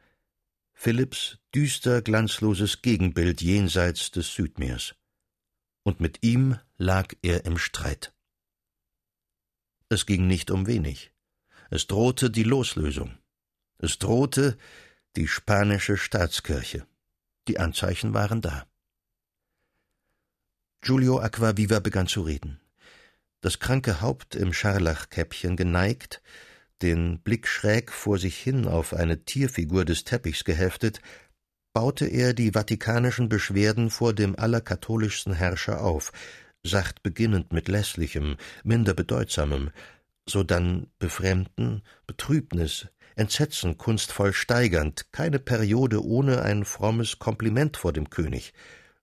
Philipps 0.72 1.38
düster 1.54 2.02
glanzloses 2.02 2.82
Gegenbild 2.82 3.40
jenseits 3.40 4.10
des 4.10 4.34
Südmeers. 4.34 4.94
Und 5.84 6.00
mit 6.00 6.22
ihm 6.22 6.58
lag 6.76 7.14
er 7.22 7.44
im 7.44 7.58
Streit. 7.58 8.12
Es 9.88 10.06
ging 10.06 10.26
nicht 10.26 10.50
um 10.50 10.66
wenig. 10.66 11.12
Es 11.70 11.86
drohte 11.86 12.30
die 12.30 12.42
Loslösung. 12.42 13.16
Es 13.78 13.98
drohte 13.98 14.58
die 15.16 15.28
spanische 15.28 15.96
Staatskirche. 15.96 16.86
Die 17.48 17.58
Anzeichen 17.60 18.14
waren 18.14 18.40
da. 18.40 18.66
Giulio 20.80 21.20
Acquaviva 21.20 21.80
begann 21.80 22.06
zu 22.06 22.22
reden. 22.22 22.60
Das 23.40 23.58
kranke 23.58 24.00
Haupt 24.00 24.34
im 24.34 24.52
Scharlachkäppchen 24.52 25.56
geneigt, 25.56 26.22
den 26.82 27.20
Blick 27.20 27.46
schräg 27.46 27.92
vor 27.92 28.18
sich 28.18 28.38
hin 28.38 28.66
auf 28.66 28.94
eine 28.94 29.24
Tierfigur 29.24 29.84
des 29.84 30.04
Teppichs 30.04 30.44
geheftet, 30.44 31.00
baute 31.74 32.06
er 32.06 32.32
die 32.32 32.52
vatikanischen 32.52 33.28
Beschwerden 33.28 33.90
vor 33.90 34.14
dem 34.14 34.38
allerkatholischsten 34.38 35.34
Herrscher 35.34 35.82
auf, 35.82 36.12
sacht 36.62 37.02
beginnend 37.02 37.52
mit 37.52 37.68
lässlichem, 37.68 38.36
minder 38.62 38.94
bedeutsamem, 38.94 39.70
sodann 40.26 40.86
Befremden, 40.98 41.82
Betrübnis, 42.06 42.86
Entsetzen 43.16 43.76
kunstvoll 43.76 44.32
steigernd, 44.32 45.12
keine 45.12 45.38
Periode 45.38 46.04
ohne 46.04 46.42
ein 46.42 46.64
frommes 46.64 47.18
Kompliment 47.18 47.76
vor 47.76 47.92
dem 47.92 48.08
König, 48.08 48.54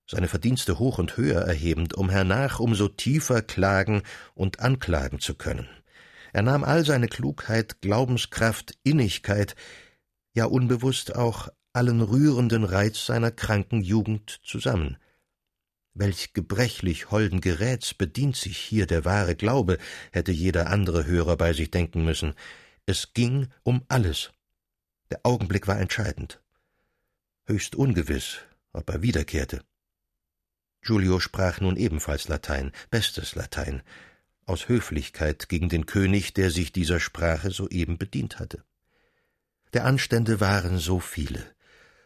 seine 0.10 0.28
Verdienste 0.28 0.80
hoch 0.80 0.98
und 0.98 1.16
höher 1.18 1.42
erhebend, 1.42 1.94
um 1.94 2.10
hernach 2.10 2.60
umso 2.60 2.88
tiefer 2.88 3.42
klagen 3.42 4.02
und 4.34 4.60
anklagen 4.60 5.20
zu 5.20 5.36
können. 5.36 5.70
Er 6.34 6.42
nahm 6.42 6.64
all 6.64 6.86
seine 6.86 7.08
Klugheit, 7.08 7.82
Glaubenskraft, 7.82 8.78
Innigkeit, 8.84 9.56
ja 10.34 10.46
unbewusst 10.46 11.16
auch 11.16 11.50
allen 11.74 12.02
rührenden 12.02 12.64
Reiz 12.64 13.06
seiner 13.06 13.32
kranken 13.32 13.82
Jugend 13.82 14.42
zusammen. 14.44 14.98
Welch 15.94 16.34
gebrechlich 16.34 17.12
holden 17.12 17.42
Geräts 17.42 17.94
bedient 17.94 18.36
sich 18.36 18.58
hier 18.58 18.86
der 18.86 19.06
wahre 19.06 19.36
Glaube, 19.36 19.78
hätte 20.12 20.32
jeder 20.32 20.68
andere 20.68 21.06
Hörer 21.06 21.36
bei 21.38 21.54
sich 21.54 21.72
denken 21.72 22.06
müssen. 22.06 22.34
Es 22.86 23.14
ging 23.14 23.48
um 23.64 23.84
alles. 23.88 24.32
Der 25.12 25.22
Augenblick 25.24 25.68
war 25.68 25.80
entscheidend. 25.80 26.42
Höchst 27.46 27.76
ungewiss, 27.76 28.38
ob 28.72 28.90
er 28.90 29.02
wiederkehrte. 29.02 29.62
Giulio 30.82 31.20
sprach 31.20 31.60
nun 31.60 31.76
ebenfalls 31.76 32.28
Latein, 32.28 32.72
bestes 32.90 33.36
Latein, 33.36 33.84
aus 34.46 34.68
Höflichkeit 34.68 35.50
gegen 35.50 35.70
den 35.70 35.86
König, 35.86 36.34
der 36.34 36.50
sich 36.50 36.72
dieser 36.72 37.00
Sprache 37.00 37.52
soeben 37.52 37.98
bedient 37.98 38.40
hatte. 38.40 38.64
Der 39.74 39.86
Anstände 39.86 40.40
waren 40.40 40.78
so 40.78 41.00
viele. 41.00 41.46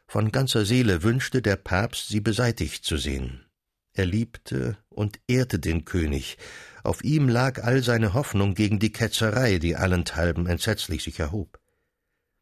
Von 0.07 0.31
ganzer 0.31 0.65
Seele 0.65 1.03
wünschte 1.03 1.41
der 1.41 1.55
Papst, 1.55 2.09
sie 2.09 2.21
beseitigt 2.21 2.85
zu 2.85 2.97
sehen. 2.97 3.45
Er 3.93 4.05
liebte 4.05 4.77
und 4.89 5.19
ehrte 5.27 5.57
den 5.57 5.85
König. 5.85 6.37
Auf 6.83 7.03
ihm 7.03 7.29
lag 7.29 7.63
all 7.63 7.81
seine 7.81 8.13
Hoffnung 8.13 8.53
gegen 8.53 8.77
die 8.77 8.91
Ketzerei, 8.91 9.57
die 9.57 9.75
allenthalben 9.75 10.47
entsetzlich 10.47 11.03
sich 11.03 11.19
erhob. 11.19 11.59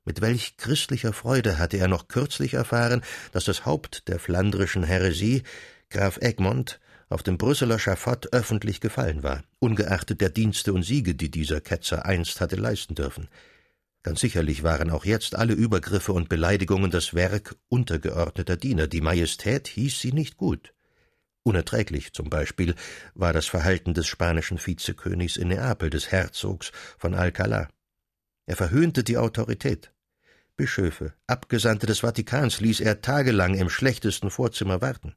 Mit 0.04 0.19
welch 0.19 0.58
christlicher 0.58 1.13
Freude 1.13 1.60
hatte 1.60 1.78
er 1.78 1.88
noch 1.88 2.08
kürzlich 2.08 2.56
erfahren, 2.56 3.04
dass 3.32 3.45
das 3.45 3.65
Haupt 3.65 4.08
der 4.08 4.19
flandrischen 4.19 4.84
Häresie, 4.84 5.43
Graf 5.89 6.17
Egmont, 6.17 6.80
auf 7.08 7.23
dem 7.23 7.38
Brüsseler 7.38 7.80
Schafott 7.80 8.34
öffentlich 8.34 8.82
gefallen 8.82 9.21
war, 9.23 9.43
ungeachtet 9.60 10.19
der 10.19 10.30
Dienste 10.30 10.73
und 10.73 10.84
Siege, 10.84 11.15
die 11.15 11.30
dieser 11.30 11.62
Ketzer 11.62 12.06
einst 12.06 12.41
hatte 12.41 12.56
leisten 12.56 12.95
dürfen. 12.95 13.30
Ganz 14.03 14.19
sicherlich 14.19 14.63
waren 14.63 14.89
auch 14.89 15.05
jetzt 15.05 15.35
alle 15.35 15.53
Übergriffe 15.53 16.11
und 16.11 16.27
Beleidigungen 16.27 16.91
das 16.91 17.13
Werk 17.13 17.55
untergeordneter 17.69 18.57
Diener, 18.57 18.87
die 18.87 18.99
Majestät 18.99 19.69
hieß 19.69 20.01
sie 20.01 20.11
nicht 20.11 20.35
gut. 20.35 20.73
Unerträglich 21.43 22.11
zum 22.11 22.29
Beispiel 22.29 22.75
war 23.15 23.31
das 23.31 23.47
Verhalten 23.47 23.93
des 23.93 24.07
spanischen 24.07 24.59
Vizekönigs 24.65 25.37
in 25.37 25.47
Neapel, 25.47 25.89
des 25.89 26.11
Herzogs 26.11 26.73
von 26.97 27.15
Alcalá. 27.15 27.69
Er 28.45 28.57
verhöhnte 28.57 29.05
die 29.05 29.17
Autorität. 29.17 29.93
Bischöfe, 30.57 31.13
Abgesandte 31.25 31.87
des 31.87 31.99
Vatikans 31.99 32.59
ließ 32.59 32.81
er 32.81 33.01
tagelang 33.01 33.55
im 33.55 33.69
schlechtesten 33.69 34.29
Vorzimmer 34.29 34.81
warten. 34.81 35.15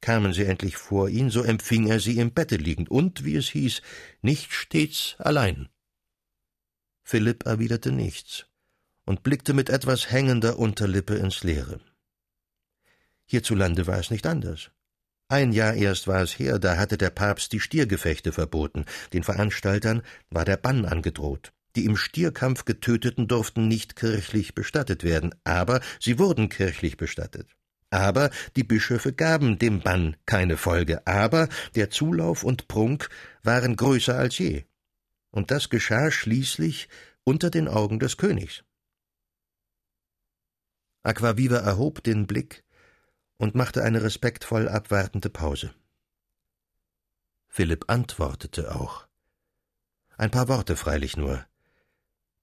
Kamen 0.00 0.32
sie 0.32 0.44
endlich 0.44 0.76
vor 0.76 1.08
ihn, 1.08 1.30
so 1.30 1.42
empfing 1.42 1.88
er 1.88 1.98
sie 1.98 2.18
im 2.18 2.32
Bette 2.32 2.56
liegend 2.56 2.88
und, 2.88 3.24
wie 3.24 3.34
es 3.34 3.48
hieß, 3.48 3.82
nicht 4.22 4.52
stets 4.52 5.16
allein. 5.18 5.68
Philipp 7.10 7.46
erwiderte 7.46 7.90
nichts 7.90 8.44
und 9.06 9.22
blickte 9.22 9.54
mit 9.54 9.70
etwas 9.70 10.10
hängender 10.10 10.58
Unterlippe 10.58 11.14
ins 11.14 11.42
Leere. 11.42 11.80
Hierzulande 13.24 13.86
war 13.86 13.98
es 13.98 14.10
nicht 14.10 14.26
anders. 14.26 14.72
Ein 15.28 15.52
Jahr 15.52 15.72
erst 15.72 16.06
war 16.06 16.20
es 16.20 16.38
her, 16.38 16.58
da 16.58 16.76
hatte 16.76 16.98
der 16.98 17.08
Papst 17.08 17.54
die 17.54 17.60
Stiergefechte 17.60 18.30
verboten, 18.30 18.84
den 19.14 19.22
Veranstaltern 19.22 20.02
war 20.28 20.44
der 20.44 20.58
Bann 20.58 20.84
angedroht. 20.84 21.54
Die 21.76 21.86
im 21.86 21.96
Stierkampf 21.96 22.66
Getöteten 22.66 23.26
durften 23.26 23.68
nicht 23.68 23.96
kirchlich 23.96 24.54
bestattet 24.54 25.02
werden, 25.02 25.34
aber 25.44 25.80
sie 25.98 26.18
wurden 26.18 26.50
kirchlich 26.50 26.98
bestattet. 26.98 27.56
Aber 27.88 28.28
die 28.54 28.64
Bischöfe 28.64 29.14
gaben 29.14 29.58
dem 29.58 29.80
Bann 29.80 30.18
keine 30.26 30.58
Folge, 30.58 31.06
aber 31.06 31.48
der 31.74 31.88
Zulauf 31.88 32.44
und 32.44 32.68
Prunk 32.68 33.08
waren 33.42 33.76
größer 33.76 34.14
als 34.14 34.36
je. 34.36 34.67
Und 35.38 35.52
das 35.52 35.68
geschah 35.68 36.10
schließlich 36.10 36.88
unter 37.22 37.48
den 37.48 37.68
Augen 37.68 38.00
des 38.00 38.16
Königs. 38.16 38.64
Aquaviva 41.04 41.58
erhob 41.58 42.02
den 42.02 42.26
Blick 42.26 42.64
und 43.36 43.54
machte 43.54 43.84
eine 43.84 44.02
respektvoll 44.02 44.68
abwartende 44.68 45.30
Pause. 45.30 45.72
Philipp 47.46 47.84
antwortete 47.86 48.74
auch. 48.74 49.06
Ein 50.16 50.32
paar 50.32 50.48
Worte 50.48 50.74
freilich 50.74 51.16
nur. 51.16 51.46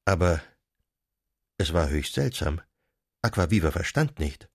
Aber 0.05 0.41
es 1.57 1.73
war 1.73 1.89
höchst 1.89 2.13
seltsam. 2.13 2.61
Aquaviva 3.21 3.71
verstand 3.71 4.19
nicht. 4.19 4.47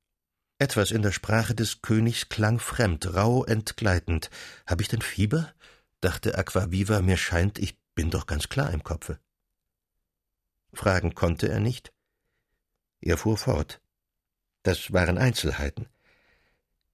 Etwas 0.59 0.93
in 0.93 1.03
der 1.03 1.13
Sprache 1.13 1.55
des 1.55 1.83
Königs 1.83 2.31
klang 2.31 2.59
fremd, 2.59 3.13
rau 3.13 3.45
entgleitend. 3.45 4.31
Hab 4.67 4.81
ich 4.81 4.89
denn 4.89 5.03
Fieber? 5.03 5.53
dachte 6.01 6.39
Aquaviva, 6.39 7.03
mir 7.03 7.19
scheint, 7.19 7.59
ich 7.59 7.79
bin 8.01 8.09
doch 8.09 8.27
ganz 8.27 8.49
klar 8.49 8.73
im 8.73 8.83
Kopfe. 8.83 9.19
Fragen 10.73 11.15
konnte 11.15 11.51
er 11.51 11.61
nicht. 11.61 11.93
Er 13.03 13.19
fuhr 13.19 13.37
fort. 13.37 13.83
Das 14.63 14.95
waren 14.95 15.19
Einzelheiten. 15.19 15.87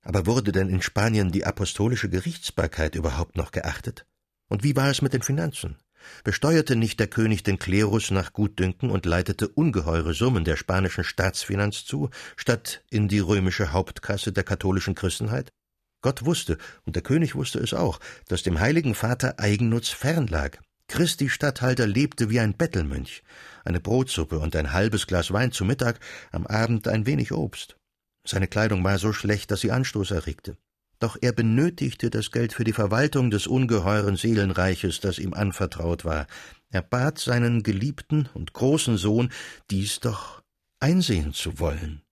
Aber 0.03 0.27
wurde 0.27 0.51
denn 0.51 0.69
in 0.69 0.83
Spanien 0.83 1.31
die 1.31 1.47
apostolische 1.47 2.11
Gerichtsbarkeit 2.11 2.97
überhaupt 2.97 3.37
noch 3.37 3.53
geachtet? 3.53 4.05
Und 4.49 4.65
wie 4.65 4.75
war 4.75 4.91
es 4.91 5.01
mit 5.01 5.13
den 5.13 5.23
Finanzen? 5.23 5.77
Besteuerte 6.25 6.75
nicht 6.75 6.99
der 6.99 7.07
König 7.07 7.45
den 7.45 7.61
Klerus 7.61 8.11
nach 8.11 8.33
Gutdünken 8.33 8.91
und 8.91 9.07
leitete 9.07 9.47
ungeheure 9.47 10.13
Summen 10.13 10.45
der 10.45 10.57
spanischen 10.57 11.05
Staatsfinanz 11.05 11.85
zu, 11.85 12.11
statt 12.37 12.83
in 12.91 13.07
die 13.07 13.21
römische 13.21 13.71
Hauptkasse 13.71 14.33
der 14.33 14.43
katholischen 14.43 14.97
Christenheit? 14.97 15.53
Gott 16.01 16.25
wusste, 16.25 16.59
und 16.85 16.97
der 16.97 17.05
König 17.05 17.37
wusste 17.37 17.61
es 17.61 17.75
auch, 17.75 18.01
dass 18.27 18.43
dem 18.43 18.59
heiligen 18.59 18.97
Vater 18.97 19.39
Eigennutz 19.39 19.91
fern 19.91 20.27
lag. 20.27 20.59
Christi 20.89 21.29
Statthalter 21.29 21.87
lebte 21.87 22.31
wie 22.31 22.41
ein 22.41 22.57
Bettelmönch. 22.57 23.23
Eine 23.65 23.81
Brotsuppe 23.81 24.39
und 24.39 24.55
ein 24.55 24.73
halbes 24.73 25.07
Glas 25.07 25.33
Wein 25.33 25.53
zu 25.53 25.65
Mittag, 25.65 25.99
am 26.31 26.47
Abend 26.47 26.87
ein 26.89 27.07
wenig 27.07 27.33
Obst. 27.33 27.77
Seine 28.25 28.49
Kleidung 28.49 28.83
war 28.85 28.99
so 28.99 29.13
schlecht, 29.13 29.51
dass 29.51 29.61
sie 29.61 29.73
Anstoß 29.73 30.11
erregte. 30.13 30.57
Doch 30.99 31.17
er 31.21 31.33
benötigte 31.33 32.11
das 32.11 32.31
Geld 32.31 32.53
für 32.53 32.65
die 32.65 32.73
Verwaltung 32.73 33.31
des 33.31 33.47
ungeheuren 33.47 34.17
Seelenreiches, 34.17 35.01
das 35.01 35.19
ihm 35.19 35.35
anvertraut 35.35 36.05
war. 36.05 36.27
Er 36.71 36.83
bat 36.83 37.19
seinen 37.19 37.63
geliebten 37.63 38.29
und 38.33 38.53
großen 38.53 38.97
Sohn, 38.97 39.31
dies 39.71 40.01
doch 40.01 40.43
einsehen 40.81 41.33
zu 41.33 41.59
wollen. 41.59 42.03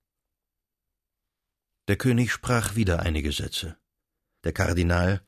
Der 1.89 1.97
König 1.97 2.33
sprach 2.33 2.77
wieder 2.77 3.01
einige 3.01 3.33
Sätze. 3.33 3.77
Der 4.45 4.53
Kardinal 4.53 5.23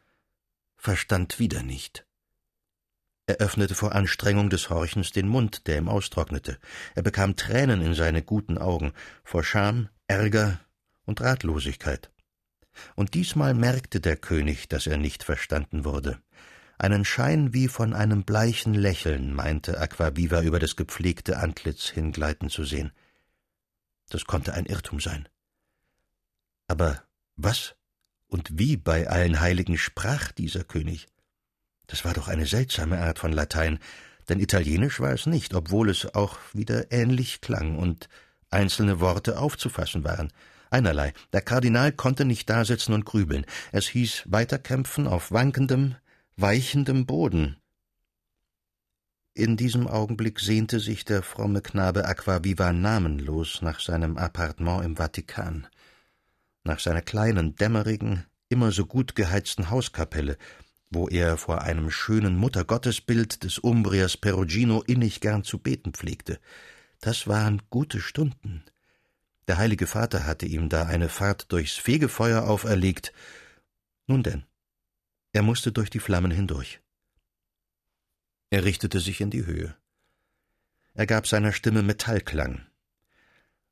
verstand 0.77 1.39
wieder 1.39 1.63
nicht. 1.63 2.06
Er 3.27 3.37
öffnete 3.37 3.75
vor 3.75 3.93
Anstrengung 3.93 4.51
des 4.51 4.71
Horchens 4.71 5.11
den 5.11 5.27
Mund, 5.27 5.67
der 5.67 5.79
ihm 5.79 5.89
austrocknete. 5.89 6.59
Er 6.95 7.03
bekam 7.03 7.35
Tränen 7.35 7.81
in 7.83 7.93
seine 7.93 8.23
guten 8.23 8.57
Augen, 8.57 8.93
vor 9.25 9.43
Scham, 9.43 9.89
Ärger 10.07 10.61
und 11.05 11.21
Ratlosigkeit. 11.21 12.13
Und 12.95 13.15
diesmal 13.15 13.55
merkte 13.55 14.01
der 14.01 14.17
König, 14.17 14.69
dass 14.69 14.87
er 14.87 14.97
nicht 14.97 15.25
verstanden 15.25 15.85
wurde. 15.85 16.21
Einen 16.79 17.05
Schein 17.05 17.53
wie 17.53 17.69
von 17.69 17.95
einem 17.95 18.23
bleichen 18.23 18.75
Lächeln 18.75 19.35
meinte 19.35 19.81
Aquaviva 19.81 20.43
über 20.43 20.59
das 20.59 20.77
gepflegte 20.77 21.39
Antlitz 21.39 21.89
hingleiten 21.89 22.49
zu 22.49 22.65
sehen. 22.65 22.93
Das 24.09 24.27
konnte 24.27 24.53
ein 24.55 24.67
Irrtum 24.67 25.01
sein. 25.01 25.29
Aber 26.69 27.03
was 27.35 27.75
und 28.29 28.59
wie 28.59 28.77
bei 28.77 29.09
allen 29.09 29.41
Heiligen 29.41 29.79
sprach 29.79 30.31
dieser 30.33 30.65
König? 30.65 31.09
Das 31.87 32.05
war 32.05 32.15
doch 32.15 32.29
eine 32.29 32.47
seltsame 32.47 32.99
Art 32.99 33.19
von 33.19 33.33
Latein, 33.33 33.79
denn 34.29 34.41
Italienisch 34.41 35.01
war 35.01 35.13
es 35.13 35.27
nicht, 35.27 35.55
obwohl 35.55 35.89
es 35.89 36.15
auch 36.15 36.39
wieder 36.53 36.91
ähnlich 36.91 37.41
klang 37.41 37.79
und 37.79 38.09
einzelne 38.51 39.01
Worte 39.01 39.39
aufzufassen 39.39 40.05
waren. 40.05 40.33
Einerlei. 40.71 41.13
Der 41.33 41.43
Kardinal 41.43 41.93
konnte 41.93 42.25
nicht 42.25 42.51
dasitzen 42.51 42.93
und 42.93 43.05
grübeln. 43.05 43.47
Es 43.71 43.87
hieß 43.89 44.25
weiterkämpfen 44.27 45.07
auf 45.07 45.31
wankendem, 45.31 45.95
weichendem 46.37 47.07
Boden. 47.07 47.57
In 49.33 49.57
diesem 49.57 49.87
Augenblick 49.87 50.41
sehnte 50.41 50.81
sich 50.81 51.05
der 51.05 51.23
fromme 51.23 51.61
Knabe 51.61 52.07
Aquaviva 52.07 52.73
namenlos 52.73 53.61
nach 53.63 53.81
seinem 53.81 54.17
Appartement 54.17 54.85
im 54.85 54.97
Vatikan, 54.97 55.67
nach 56.65 56.81
seiner 56.81 57.03
kleinen, 57.03 57.55
dämmerigen, 57.55 58.25
immer 58.49 58.73
so 58.73 58.87
gut 58.87 59.15
geheizten 59.15 59.69
Hauskapelle, 59.69 60.39
wo 60.91 61.09
er 61.09 61.37
vor 61.37 61.63
einem 61.63 61.91
schönen 61.91 62.37
Muttergottesbild 62.37 63.43
des 63.43 63.59
Umbriers 63.59 64.17
Perugino 64.17 64.83
innig 64.83 65.21
gern 65.21 65.45
zu 65.45 65.59
beten 65.59 65.93
pflegte. 65.93 66.39
Das 67.01 67.27
waren 67.27 67.63
gute 67.71 68.01
Stunden, 68.01 68.65
der 69.49 69.59
heilige 69.59 69.87
Vater 69.87 70.27
hatte 70.27 70.47
ihm 70.47 70.69
da 70.69 70.87
eine 70.87 71.09
Fahrt 71.09 71.53
durchs 71.53 71.75
Fegefeuer 71.75 72.45
auferlegt. 72.49 73.13
Nun 74.07 74.23
denn, 74.23 74.45
er 75.33 75.43
musste 75.43 75.71
durch 75.71 75.91
die 75.91 76.01
Flammen 76.01 76.33
hindurch. 76.33 76.81
Er 78.51 78.65
richtete 78.65 79.01
sich 79.01 79.21
in 79.21 79.31
die 79.31 79.47
Höhe. 79.47 79.77
Er 80.95 81.07
gab 81.07 81.27
seiner 81.27 81.53
Stimme 81.53 81.83
Metallklang. 81.83 82.67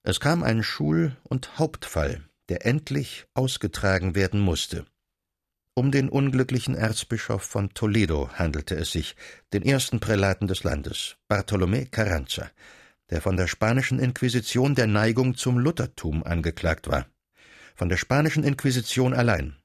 Es 0.03 0.21
kam 0.21 0.43
ein 0.43 0.63
Schul- 0.63 1.17
und 1.25 1.59
Hauptfall, 1.59 2.29
der 2.49 2.67
endlich 2.67 3.27
ausgetragen 3.35 4.15
werden 4.15 4.41
musste. 4.41 4.85
Um 5.77 5.91
den 5.91 6.09
unglücklichen 6.09 6.77
Erzbischof 6.77 7.43
von 7.43 7.75
Toledo 7.75 8.31
handelte 8.33 8.77
es 8.77 8.93
sich, 8.93 9.17
den 9.53 9.63
ersten 9.63 9.99
Prälaten 9.99 10.47
des 10.47 10.63
Landes, 10.63 11.17
Bartolomé 11.29 11.91
Carranza, 11.91 12.49
der 13.11 13.21
von 13.21 13.37
der 13.37 13.49
spanischen 13.49 13.99
Inquisition 13.99 14.77
der 14.77 14.87
Neigung 14.87 15.35
zum 15.37 15.59
Luthertum 15.59 16.23
angeklagt 16.23 16.87
war. 16.87 17.07
Von 17.75 17.89
der 17.89 17.97
spanischen 17.97 18.45
Inquisition 18.45 19.15
allein. 19.15 19.57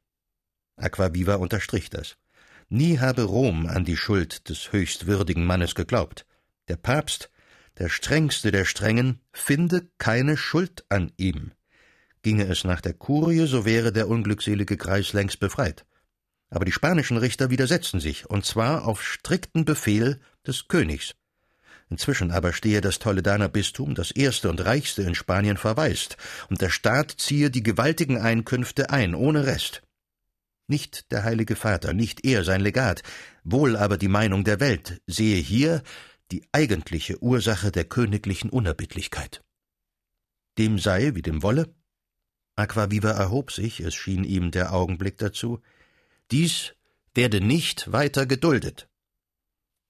Aquaviva 0.77 1.35
unterstrich 1.35 1.91
das. 1.91 2.17
Nie 2.69 2.97
habe 2.97 3.21
Rom 3.21 3.67
an 3.67 3.85
die 3.85 3.97
Schuld 3.97 4.49
des 4.49 4.71
höchst 4.71 5.05
würdigen 5.05 5.45
Mannes 5.45 5.75
geglaubt. 5.75 6.25
Der 6.69 6.77
Papst, 6.77 7.29
der 7.77 7.89
strengste 7.89 8.49
der 8.49 8.65
Strengen, 8.65 9.19
finde 9.31 9.87
keine 9.99 10.37
Schuld 10.37 10.85
an 10.89 11.11
ihm. 11.17 11.51
Ginge 12.23 12.45
es 12.45 12.63
nach 12.63 12.81
der 12.81 12.93
Kurie, 12.93 13.45
so 13.45 13.63
wäre 13.63 13.91
der 13.93 14.07
unglückselige 14.07 14.75
Kreis 14.75 15.13
längst 15.13 15.39
befreit. 15.39 15.85
Aber 16.49 16.65
die 16.65 16.71
spanischen 16.71 17.17
Richter 17.17 17.49
widersetzten 17.49 17.99
sich, 17.99 18.29
und 18.29 18.45
zwar 18.45 18.87
auf 18.87 19.03
strikten 19.03 19.65
Befehl 19.65 20.19
des 20.45 20.67
Königs. 20.67 21.15
Inzwischen 21.89 22.31
aber 22.31 22.53
stehe 22.53 22.81
das 22.81 22.99
Toledaner 22.99 23.49
Bistum, 23.49 23.95
das 23.95 24.11
erste 24.11 24.49
und 24.49 24.63
reichste 24.63 25.01
in 25.01 25.15
Spanien, 25.15 25.57
verwaist, 25.57 26.17
und 26.49 26.61
der 26.61 26.69
Staat 26.69 27.11
ziehe 27.17 27.49
die 27.49 27.63
gewaltigen 27.63 28.19
Einkünfte 28.19 28.91
ein, 28.91 29.15
ohne 29.15 29.45
Rest. 29.47 29.81
Nicht 30.67 31.11
der 31.11 31.23
Heilige 31.23 31.55
Vater, 31.55 31.93
nicht 31.93 32.25
er 32.25 32.43
sein 32.43 32.61
Legat, 32.61 33.01
wohl 33.43 33.75
aber 33.75 33.97
die 33.97 34.07
Meinung 34.07 34.43
der 34.43 34.59
Welt 34.59 35.01
sehe 35.07 35.37
hier 35.37 35.81
die 36.31 36.43
eigentliche 36.51 37.23
Ursache 37.23 37.71
der 37.71 37.85
königlichen 37.85 38.51
Unerbittlichkeit. 38.51 39.41
Dem 40.59 40.77
sei, 40.77 41.15
wie 41.15 41.23
dem 41.23 41.41
wolle. 41.41 41.73
Aquaviva 42.55 43.11
erhob 43.11 43.51
sich, 43.51 43.79
es 43.79 43.95
schien 43.95 44.23
ihm 44.23 44.51
der 44.51 44.73
Augenblick 44.73 45.17
dazu, 45.17 45.59
dies 46.31 46.73
werde 47.15 47.41
nicht 47.41 47.91
weiter 47.91 48.25
geduldet. 48.25 48.87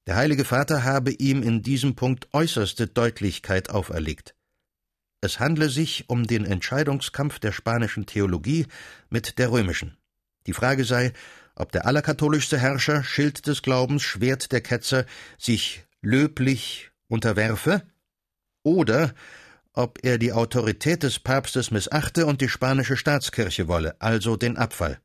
Der 0.08 0.16
Heilige 0.16 0.46
Vater 0.46 0.84
habe 0.84 1.12
ihm 1.12 1.44
in 1.44 1.62
diesem 1.62 1.96
Punkt 1.96 2.30
äußerste 2.34 2.88
Deutlichkeit 2.88 3.70
auferlegt. 3.70 4.36
Es 5.22 5.40
handle 5.40 5.70
sich 5.70 6.10
um 6.10 6.26
den 6.26 6.46
Entscheidungskampf 6.46 7.40
der 7.40 7.52
spanischen 7.52 8.06
Theologie 8.06 8.66
mit 9.10 9.38
der 9.38 9.52
römischen. 9.52 9.98
Die 10.48 10.54
Frage 10.54 10.86
sei, 10.86 11.14
ob 11.56 11.72
der 11.74 11.86
allerkatholischste 11.86 12.58
Herrscher, 12.58 13.04
Schild 13.04 13.46
des 13.46 13.62
Glaubens, 13.62 14.02
Schwert 14.02 14.52
der 14.52 14.62
Ketzer, 14.62 15.06
sich 15.38 15.84
löblich 16.02 16.90
unterwerfe, 17.10 17.84
oder 18.64 19.14
ob 19.74 20.00
er 20.04 20.18
die 20.18 20.34
Autorität 20.34 21.04
des 21.04 21.20
Papstes 21.20 21.70
missachte 21.72 22.26
und 22.26 22.42
die 22.42 22.50
spanische 22.50 22.98
Staatskirche 22.98 23.68
wolle, 23.68 24.00
also 24.00 24.38
den 24.38 24.58
Abfall. 24.58 25.00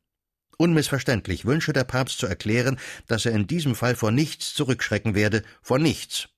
Unmissverständlich 0.57 1.45
wünsche 1.45 1.73
der 1.73 1.83
Papst 1.83 2.17
zu 2.17 2.27
erklären, 2.27 2.79
dass 3.07 3.25
er 3.25 3.33
in 3.33 3.47
diesem 3.47 3.75
Fall 3.75 3.95
vor 3.95 4.11
nichts 4.11 4.53
zurückschrecken 4.53 5.15
werde, 5.15 5.43
vor 5.61 5.79
nichts, 5.79 6.29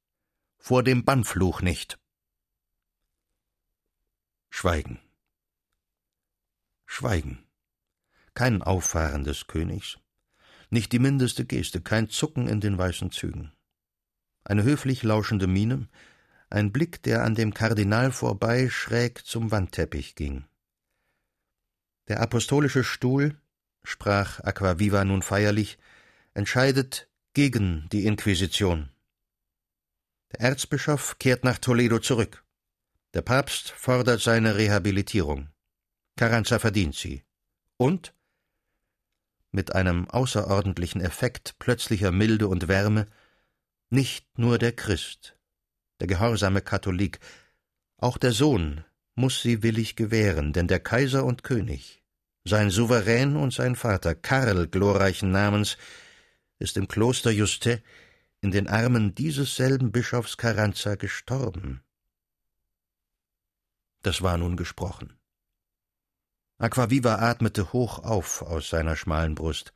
vor 0.57 0.83
dem 0.83 1.05
Bannfluch 1.05 1.61
nicht. 1.61 1.99
Schweigen. 4.49 4.99
Schweigen. 6.85 7.43
Kein 8.33 8.61
Auffahren 8.61 9.23
des 9.23 9.47
Königs, 9.47 9.97
nicht 10.69 10.91
die 10.91 10.99
mindeste 10.99 11.45
Geste, 11.45 11.81
kein 11.81 12.09
Zucken 12.09 12.47
in 12.47 12.59
den 12.59 12.77
weißen 12.77 13.11
Zügen. 13.11 13.51
Eine 14.43 14.63
höflich 14.63 15.03
lauschende 15.03 15.47
Miene, 15.47 15.87
ein 16.49 16.71
Blick, 16.71 17.03
der 17.03 17.23
an 17.23 17.35
dem 17.35 17.53
Kardinal 17.53 18.11
vorbei 18.11 18.69
schräg 18.69 19.25
zum 19.25 19.51
Wandteppich 19.51 20.15
ging. 20.15 20.45
Der 22.07 22.21
apostolische 22.21 22.83
Stuhl, 22.83 23.39
sprach 23.83 24.39
Aquaviva 24.41 25.03
nun 25.03 25.21
feierlich, 25.21 25.77
entscheidet 26.33 27.09
gegen 27.33 27.87
die 27.91 28.05
Inquisition. 28.05 28.89
Der 30.31 30.41
Erzbischof 30.41 31.19
kehrt 31.19 31.43
nach 31.43 31.57
Toledo 31.57 31.99
zurück. 31.99 32.43
Der 33.13 33.21
Papst 33.21 33.71
fordert 33.71 34.21
seine 34.21 34.55
Rehabilitierung. 34.55 35.49
Carranza 36.17 36.59
verdient 36.59 36.95
sie. 36.95 37.23
Und 37.77 38.13
mit 39.51 39.73
einem 39.73 40.09
außerordentlichen 40.09 41.01
Effekt 41.01 41.57
plötzlicher 41.59 42.11
Milde 42.11 42.47
und 42.47 42.67
Wärme 42.67 43.07
nicht 43.89 44.37
nur 44.37 44.57
der 44.57 44.73
Christ, 44.73 45.37
der 45.99 46.07
gehorsame 46.07 46.61
Katholik, 46.61 47.19
auch 47.97 48.17
der 48.17 48.33
Sohn 48.33 48.83
muss 49.15 49.41
sie 49.41 49.63
willig 49.63 49.95
gewähren, 49.95 50.53
denn 50.53 50.67
der 50.67 50.79
Kaiser 50.79 51.25
und 51.25 51.43
König, 51.43 52.03
sein 52.47 52.69
Souverän 52.69 53.35
und 53.35 53.53
sein 53.53 53.75
Vater, 53.75 54.15
Karl 54.15 54.67
glorreichen 54.67 55.31
Namens, 55.31 55.77
ist 56.59 56.77
im 56.77 56.87
Kloster 56.87 57.31
Juste 57.31 57.83
in 58.41 58.51
den 58.51 58.67
Armen 58.67 59.15
dieses 59.15 59.55
selben 59.55 59.91
Bischofs 59.91 60.37
Carranza 60.37 60.95
gestorben. 60.95 61.81
Das 64.03 64.21
war 64.21 64.37
nun 64.37 64.57
gesprochen. 64.57 65.17
Aquaviva 66.59 67.15
atmete 67.15 67.73
hoch 67.73 67.99
auf 67.99 68.41
aus 68.41 68.69
seiner 68.69 68.95
schmalen 68.95 69.35
Brust. 69.35 69.73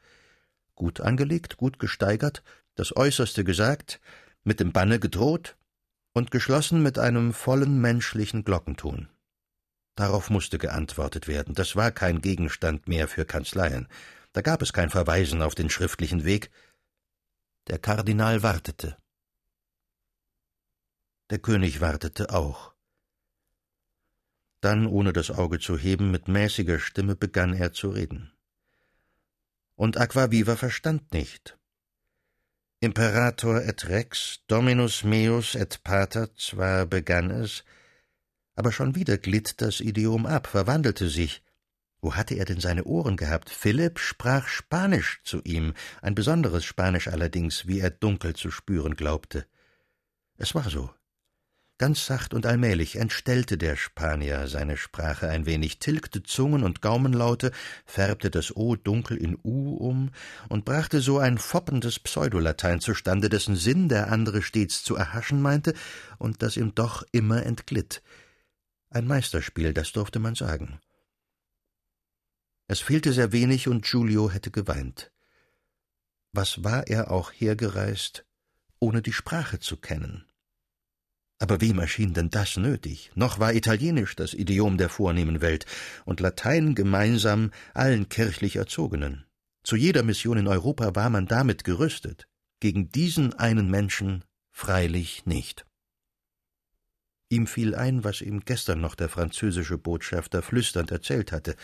Gut 0.76 1.02
angelegt, 1.02 1.58
gut 1.58 1.80
gesteigert, 1.80 2.44
das 2.76 2.96
Äußerste 2.96 3.44
gesagt, 3.44 4.00
mit 4.44 4.60
dem 4.60 4.72
Banne 4.72 5.00
gedroht 5.00 5.58
und 6.14 6.32
geschlossen 6.32 6.82
mit 6.82 6.98
einem 6.98 7.34
vollen 7.34 7.80
menschlichen 7.80 8.44
Glockenton. 8.44 9.10
Darauf 10.02 10.32
musste 10.32 10.58
geantwortet 10.58 11.28
werden. 11.28 11.54
Das 11.54 11.76
war 11.76 11.92
kein 11.92 12.22
Gegenstand 12.22 12.88
mehr 12.88 13.08
für 13.08 13.24
Kanzleien. 13.24 13.88
Da 14.34 14.42
gab 14.42 14.64
es 14.64 14.74
kein 14.74 14.90
Verweisen 14.90 15.44
auf 15.44 15.54
den 15.54 15.70
schriftlichen 15.70 16.26
Weg. 16.26 16.50
Der 17.68 17.78
Kardinal 17.78 18.42
wartete. 18.42 18.98
Der 21.30 21.38
König 21.38 21.82
wartete 21.82 22.34
auch. 22.34 22.74
Dann, 24.60 24.88
ohne 24.88 25.14
das 25.14 25.30
Auge 25.30 25.60
zu 25.60 25.78
heben, 25.78 26.10
mit 26.10 26.28
mäßiger 26.28 26.80
Stimme 26.80 27.16
begann 27.16 27.54
er 27.54 27.72
zu 27.72 27.92
reden. 27.92 28.34
Und 29.76 29.98
Aquaviva 29.98 30.56
verstand 30.56 31.14
nicht. 31.14 31.60
Imperator 32.80 33.62
et 33.62 33.88
rex, 33.88 34.40
dominus 34.48 35.04
meus 35.04 35.54
et 35.54 35.84
pater, 35.84 36.36
zwar 36.36 36.88
begann 36.88 37.30
es, 37.30 37.64
aber 38.62 38.72
schon 38.72 38.94
wieder 38.94 39.18
glitt 39.18 39.60
das 39.60 39.80
Idiom 39.80 40.28
ab, 40.28 40.46
verwandelte 40.46 41.10
sich. 41.10 41.42
Wo 42.00 42.14
hatte 42.14 42.36
er 42.36 42.46
denn 42.46 42.60
seine 42.60 42.84
Ohren 42.84 43.18
gehabt? 43.18 43.50
Philipp 43.50 43.98
sprach 43.98 44.48
Spanisch 44.48 45.20
zu 45.24 45.42
ihm, 45.42 45.74
ein 46.04 46.14
besonderes 46.14 46.64
Spanisch 46.64 47.08
allerdings, 47.08 47.66
wie 47.66 47.80
er 47.80 47.90
dunkel 47.90 48.36
zu 48.36 48.52
spüren 48.52 48.96
glaubte. 48.96 49.48
Es 50.38 50.54
war 50.54 50.70
so. 50.70 50.92
Ganz 51.80 52.06
sacht 52.06 52.36
und 52.36 52.46
allmählich 52.46 52.98
entstellte 52.98 53.58
der 53.58 53.76
Spanier 53.78 54.48
seine 54.48 54.78
Sprache 54.78 55.28
ein 55.28 55.48
wenig, 55.48 55.80
tilgte 55.80 56.22
Zungen 56.22 56.62
und 56.62 56.84
Gaumenlaute, 56.84 57.52
färbte 57.88 58.30
das 58.30 58.56
O 58.56 58.76
dunkel 58.76 59.18
in 59.18 59.40
U 59.44 59.74
um 59.74 60.12
und 60.50 60.66
brachte 60.66 61.02
so 61.02 61.18
ein 61.18 61.40
foppendes 61.40 61.98
Pseudolatein 61.98 62.80
zustande, 62.80 63.28
dessen 63.28 63.56
Sinn 63.56 63.90
der 63.90 64.12
andere 64.12 64.44
stets 64.44 64.84
zu 64.84 64.96
erhaschen 64.96 65.42
meinte 65.42 65.74
und 66.20 66.44
das 66.44 66.58
ihm 66.58 66.76
doch 66.76 67.04
immer 67.12 67.44
entglitt. 67.44 68.04
Ein 68.94 69.08
Meisterspiel, 69.08 69.74
das 69.74 69.94
durfte 69.94 70.20
man 70.20 70.36
sagen. 70.36 70.82
Es 72.68 72.82
fehlte 72.82 73.14
sehr 73.14 73.32
wenig 73.32 73.70
und 73.70 73.86
Giulio 73.86 74.30
hätte 74.30 74.52
geweint. 74.52 75.14
Was 76.34 76.66
war 76.66 76.88
er 76.88 77.10
auch 77.10 77.32
hergereist, 77.32 78.26
ohne 78.80 79.02
die 79.02 79.14
Sprache 79.14 79.60
zu 79.60 79.78
kennen? 79.78 80.26
Aber 81.40 81.62
wem 81.62 81.80
erschien 81.80 82.14
denn 82.14 82.32
das 82.32 82.58
nötig? 82.58 83.12
Noch 83.16 83.40
war 83.40 83.54
Italienisch 83.54 84.18
das 84.18 84.34
Idiom 84.34 84.78
der 84.78 84.90
vornehmen 84.90 85.40
Welt 85.40 85.66
und 86.04 86.20
Latein 86.20 86.76
gemeinsam 86.76 87.52
allen 87.74 88.10
kirchlich 88.10 88.58
Erzogenen. 88.58 89.26
Zu 89.64 89.78
jeder 89.78 90.04
Mission 90.04 90.38
in 90.38 90.50
Europa 90.50 90.96
war 90.96 91.10
man 91.10 91.28
damit 91.28 91.64
gerüstet, 91.64 92.28
gegen 92.60 92.92
diesen 92.92 93.34
einen 93.34 93.72
Menschen 93.72 94.26
freilich 94.52 95.26
nicht. 95.26 95.66
Ihm 97.32 97.48
fiel 97.48 97.76
ein, 97.76 98.04
was 98.04 98.20
ihm 98.20 98.42
gestern 98.42 98.82
noch 98.82 98.94
der 98.94 99.08
französische 99.08 99.78
Botschafter 99.78 100.42
flüsternd 100.42 100.92
erzählt 100.92 101.32
hatte, 101.32 101.56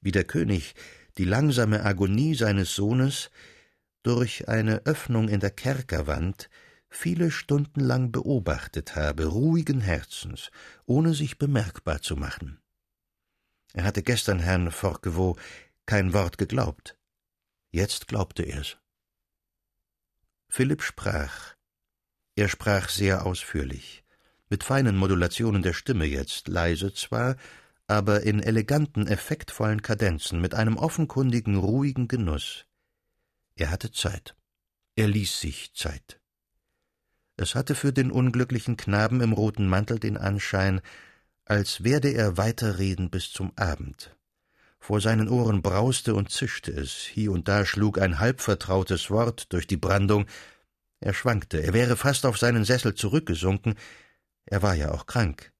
wie 0.00 0.12
der 0.12 0.22
König 0.22 0.76
die 1.18 1.24
langsame 1.24 1.84
Agonie 1.84 2.36
seines 2.36 2.76
Sohnes 2.76 3.32
durch 4.04 4.46
eine 4.46 4.86
Öffnung 4.86 5.28
in 5.28 5.40
der 5.40 5.50
Kerkerwand 5.50 6.48
viele 6.88 7.32
Stunden 7.32 7.80
lang 7.80 8.12
beobachtet 8.12 8.94
habe, 8.94 9.26
ruhigen 9.26 9.80
Herzens, 9.80 10.52
ohne 10.84 11.12
sich 11.12 11.38
bemerkbar 11.38 12.00
zu 12.02 12.14
machen. 12.14 12.60
Er 13.72 13.82
hatte 13.82 14.04
gestern 14.04 14.38
Herrn 14.38 14.70
Forquevaux 14.70 15.40
kein 15.86 16.12
Wort 16.12 16.38
geglaubt. 16.38 16.96
Jetzt 17.72 18.06
glaubte 18.06 18.44
er's. 18.44 18.76
Philipp 20.48 20.82
sprach. 20.82 21.56
Er 22.36 22.48
sprach 22.48 22.88
sehr 22.90 23.26
ausführlich 23.26 24.05
mit 24.48 24.64
feinen 24.64 24.96
Modulationen 24.96 25.62
der 25.62 25.72
Stimme 25.72 26.04
jetzt, 26.04 26.48
leise 26.48 26.92
zwar, 26.92 27.36
aber 27.86 28.22
in 28.22 28.40
eleganten, 28.40 29.06
effektvollen 29.06 29.82
Kadenzen, 29.82 30.40
mit 30.40 30.54
einem 30.54 30.76
offenkundigen, 30.76 31.56
ruhigen 31.56 32.08
Genuss. 32.08 32.66
Er 33.54 33.70
hatte 33.70 33.92
Zeit. 33.92 34.34
Er 34.96 35.08
ließ 35.08 35.40
sich 35.40 35.74
Zeit. 35.74 36.20
Es 37.36 37.54
hatte 37.54 37.74
für 37.74 37.92
den 37.92 38.10
unglücklichen 38.10 38.76
Knaben 38.76 39.20
im 39.20 39.32
roten 39.32 39.68
Mantel 39.68 39.98
den 39.98 40.16
Anschein, 40.16 40.80
als 41.44 41.84
werde 41.84 42.10
er 42.10 42.36
weiterreden 42.36 43.10
bis 43.10 43.30
zum 43.30 43.52
Abend. 43.56 44.16
Vor 44.78 45.00
seinen 45.00 45.28
Ohren 45.28 45.62
brauste 45.62 46.14
und 46.14 46.30
zischte 46.30 46.70
es, 46.70 46.92
hie 46.92 47.28
und 47.28 47.48
da 47.48 47.66
schlug 47.66 47.98
ein 47.98 48.18
halbvertrautes 48.18 49.10
Wort 49.10 49.52
durch 49.52 49.66
die 49.66 49.76
Brandung, 49.76 50.26
er 51.00 51.12
schwankte, 51.12 51.62
er 51.62 51.74
wäre 51.74 51.96
fast 51.96 52.24
auf 52.24 52.38
seinen 52.38 52.64
Sessel 52.64 52.94
zurückgesunken, 52.94 53.74
er 54.46 54.62
war 54.62 54.74
ja 54.74 54.92
auch 54.92 55.06
krank. 55.06 55.52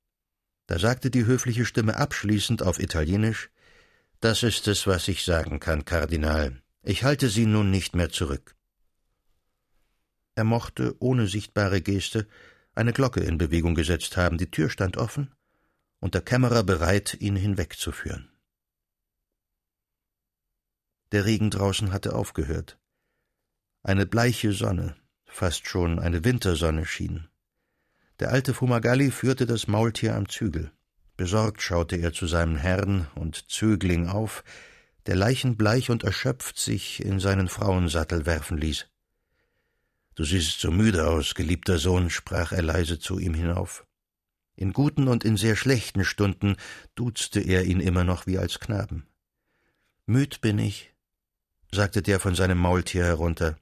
Da 0.66 0.79
sagte 0.79 1.11
die 1.11 1.27
höfliche 1.27 1.64
Stimme 1.64 1.96
abschließend 1.96 2.62
auf 2.62 2.79
Italienisch 2.79 3.51
Das 4.20 4.42
ist 4.42 4.66
es, 4.66 4.87
was 4.87 5.09
ich 5.09 5.25
sagen 5.25 5.61
kann, 5.61 5.85
Kardinal. 5.85 6.62
Ich 6.83 7.05
halte 7.05 7.29
Sie 7.29 7.46
nun 7.46 7.70
nicht 7.70 7.94
mehr 7.94 8.11
zurück. 8.11 8.57
Er 10.35 10.44
mochte, 10.44 10.94
ohne 11.01 11.27
sichtbare 11.27 11.83
Geste, 11.83 12.27
eine 12.75 12.92
Glocke 12.92 13.20
in 13.20 13.38
Bewegung 13.38 13.75
gesetzt 13.75 14.16
haben, 14.16 14.38
die 14.38 14.51
Tür 14.51 14.70
stand 14.70 14.96
offen 14.96 15.35
und 15.99 16.14
der 16.14 16.22
Kämmerer 16.22 16.62
bereit, 16.62 17.16
ihn 17.20 17.37
hinwegzuführen. 17.37 18.31
Der 21.12 21.25
Regen 21.25 21.51
draußen 21.51 21.92
hatte 21.92 22.14
aufgehört. 22.14 22.79
Eine 23.83 24.07
bleiche 24.07 24.53
Sonne, 24.53 24.96
fast 25.25 25.66
schon 25.68 25.99
eine 25.99 26.25
Wintersonne 26.25 26.85
schien. 26.85 27.29
Der 28.18 28.31
alte 28.31 28.55
Fumagalli 28.55 29.11
führte 29.11 29.44
das 29.44 29.66
Maultier 29.66 30.14
am 30.14 30.29
Zügel. 30.29 30.70
Besorgt 31.16 31.62
schaute 31.62 31.96
er 31.96 32.12
zu 32.12 32.26
seinem 32.26 32.57
Herrn 32.57 33.09
und 33.14 33.50
Zögling 33.50 34.09
auf, 34.09 34.42
der 35.07 35.16
leichenbleich 35.16 35.90
und 35.90 36.02
erschöpft 36.02 36.59
sich 36.59 37.05
in 37.05 37.20
seinen 37.20 37.48
Frauensattel 37.48 38.26
werfen 38.26 38.59
ließ. 38.59 38.87
Du 40.14 40.24
siehst 40.24 40.61
so 40.61 40.70
müde 40.70 41.07
aus, 41.07 41.35
geliebter 41.35 41.79
Sohn, 41.79 42.09
sprach 42.09 42.52
er 42.52 42.62
leise 42.62 42.98
zu 42.98 43.18
ihm 43.18 43.35
hinauf. 43.35 43.87
In 44.57 44.72
guten 44.72 45.09
und 45.09 45.24
in 45.24 45.37
sehr 45.37 45.55
schlechten 45.55 46.05
Stunden 46.05 46.57
duzte 46.94 47.40
er 47.40 47.64
ihn 47.64 47.81
immer 47.81 48.05
noch 48.05 48.26
wie 48.26 48.38
als 48.38 48.59
Knaben. 48.59 49.07
Müd 50.07 50.40
bin 50.40 50.59
ich, 50.59 50.94
sagte 51.70 52.00
der 52.00 52.18
von 52.18 52.35
seinem 52.35 52.59
Maultier 52.59 53.05
herunter. 53.05 53.57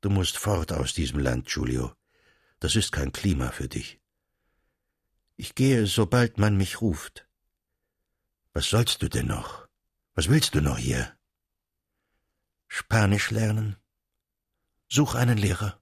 Du 0.00 0.08
musst 0.08 0.38
fort 0.38 0.72
aus 0.72 0.94
diesem 0.94 1.18
Land, 1.18 1.48
Giulio. 1.48 1.92
Das 2.60 2.76
ist 2.76 2.92
kein 2.92 3.12
Klima 3.12 3.50
für 3.50 3.68
dich. 3.68 4.00
Ich 5.36 5.54
gehe, 5.54 5.86
sobald 5.86 6.38
man 6.38 6.56
mich 6.56 6.80
ruft. 6.80 7.28
Was 8.52 8.68
sollst 8.68 9.02
du 9.02 9.08
denn 9.08 9.26
noch? 9.26 9.68
Was 10.14 10.28
willst 10.28 10.54
du 10.54 10.60
noch 10.60 10.78
hier? 10.78 11.16
Spanisch 12.66 13.30
lernen, 13.30 13.76
Such 14.90 15.14
einen 15.14 15.36
Lehrer. 15.36 15.78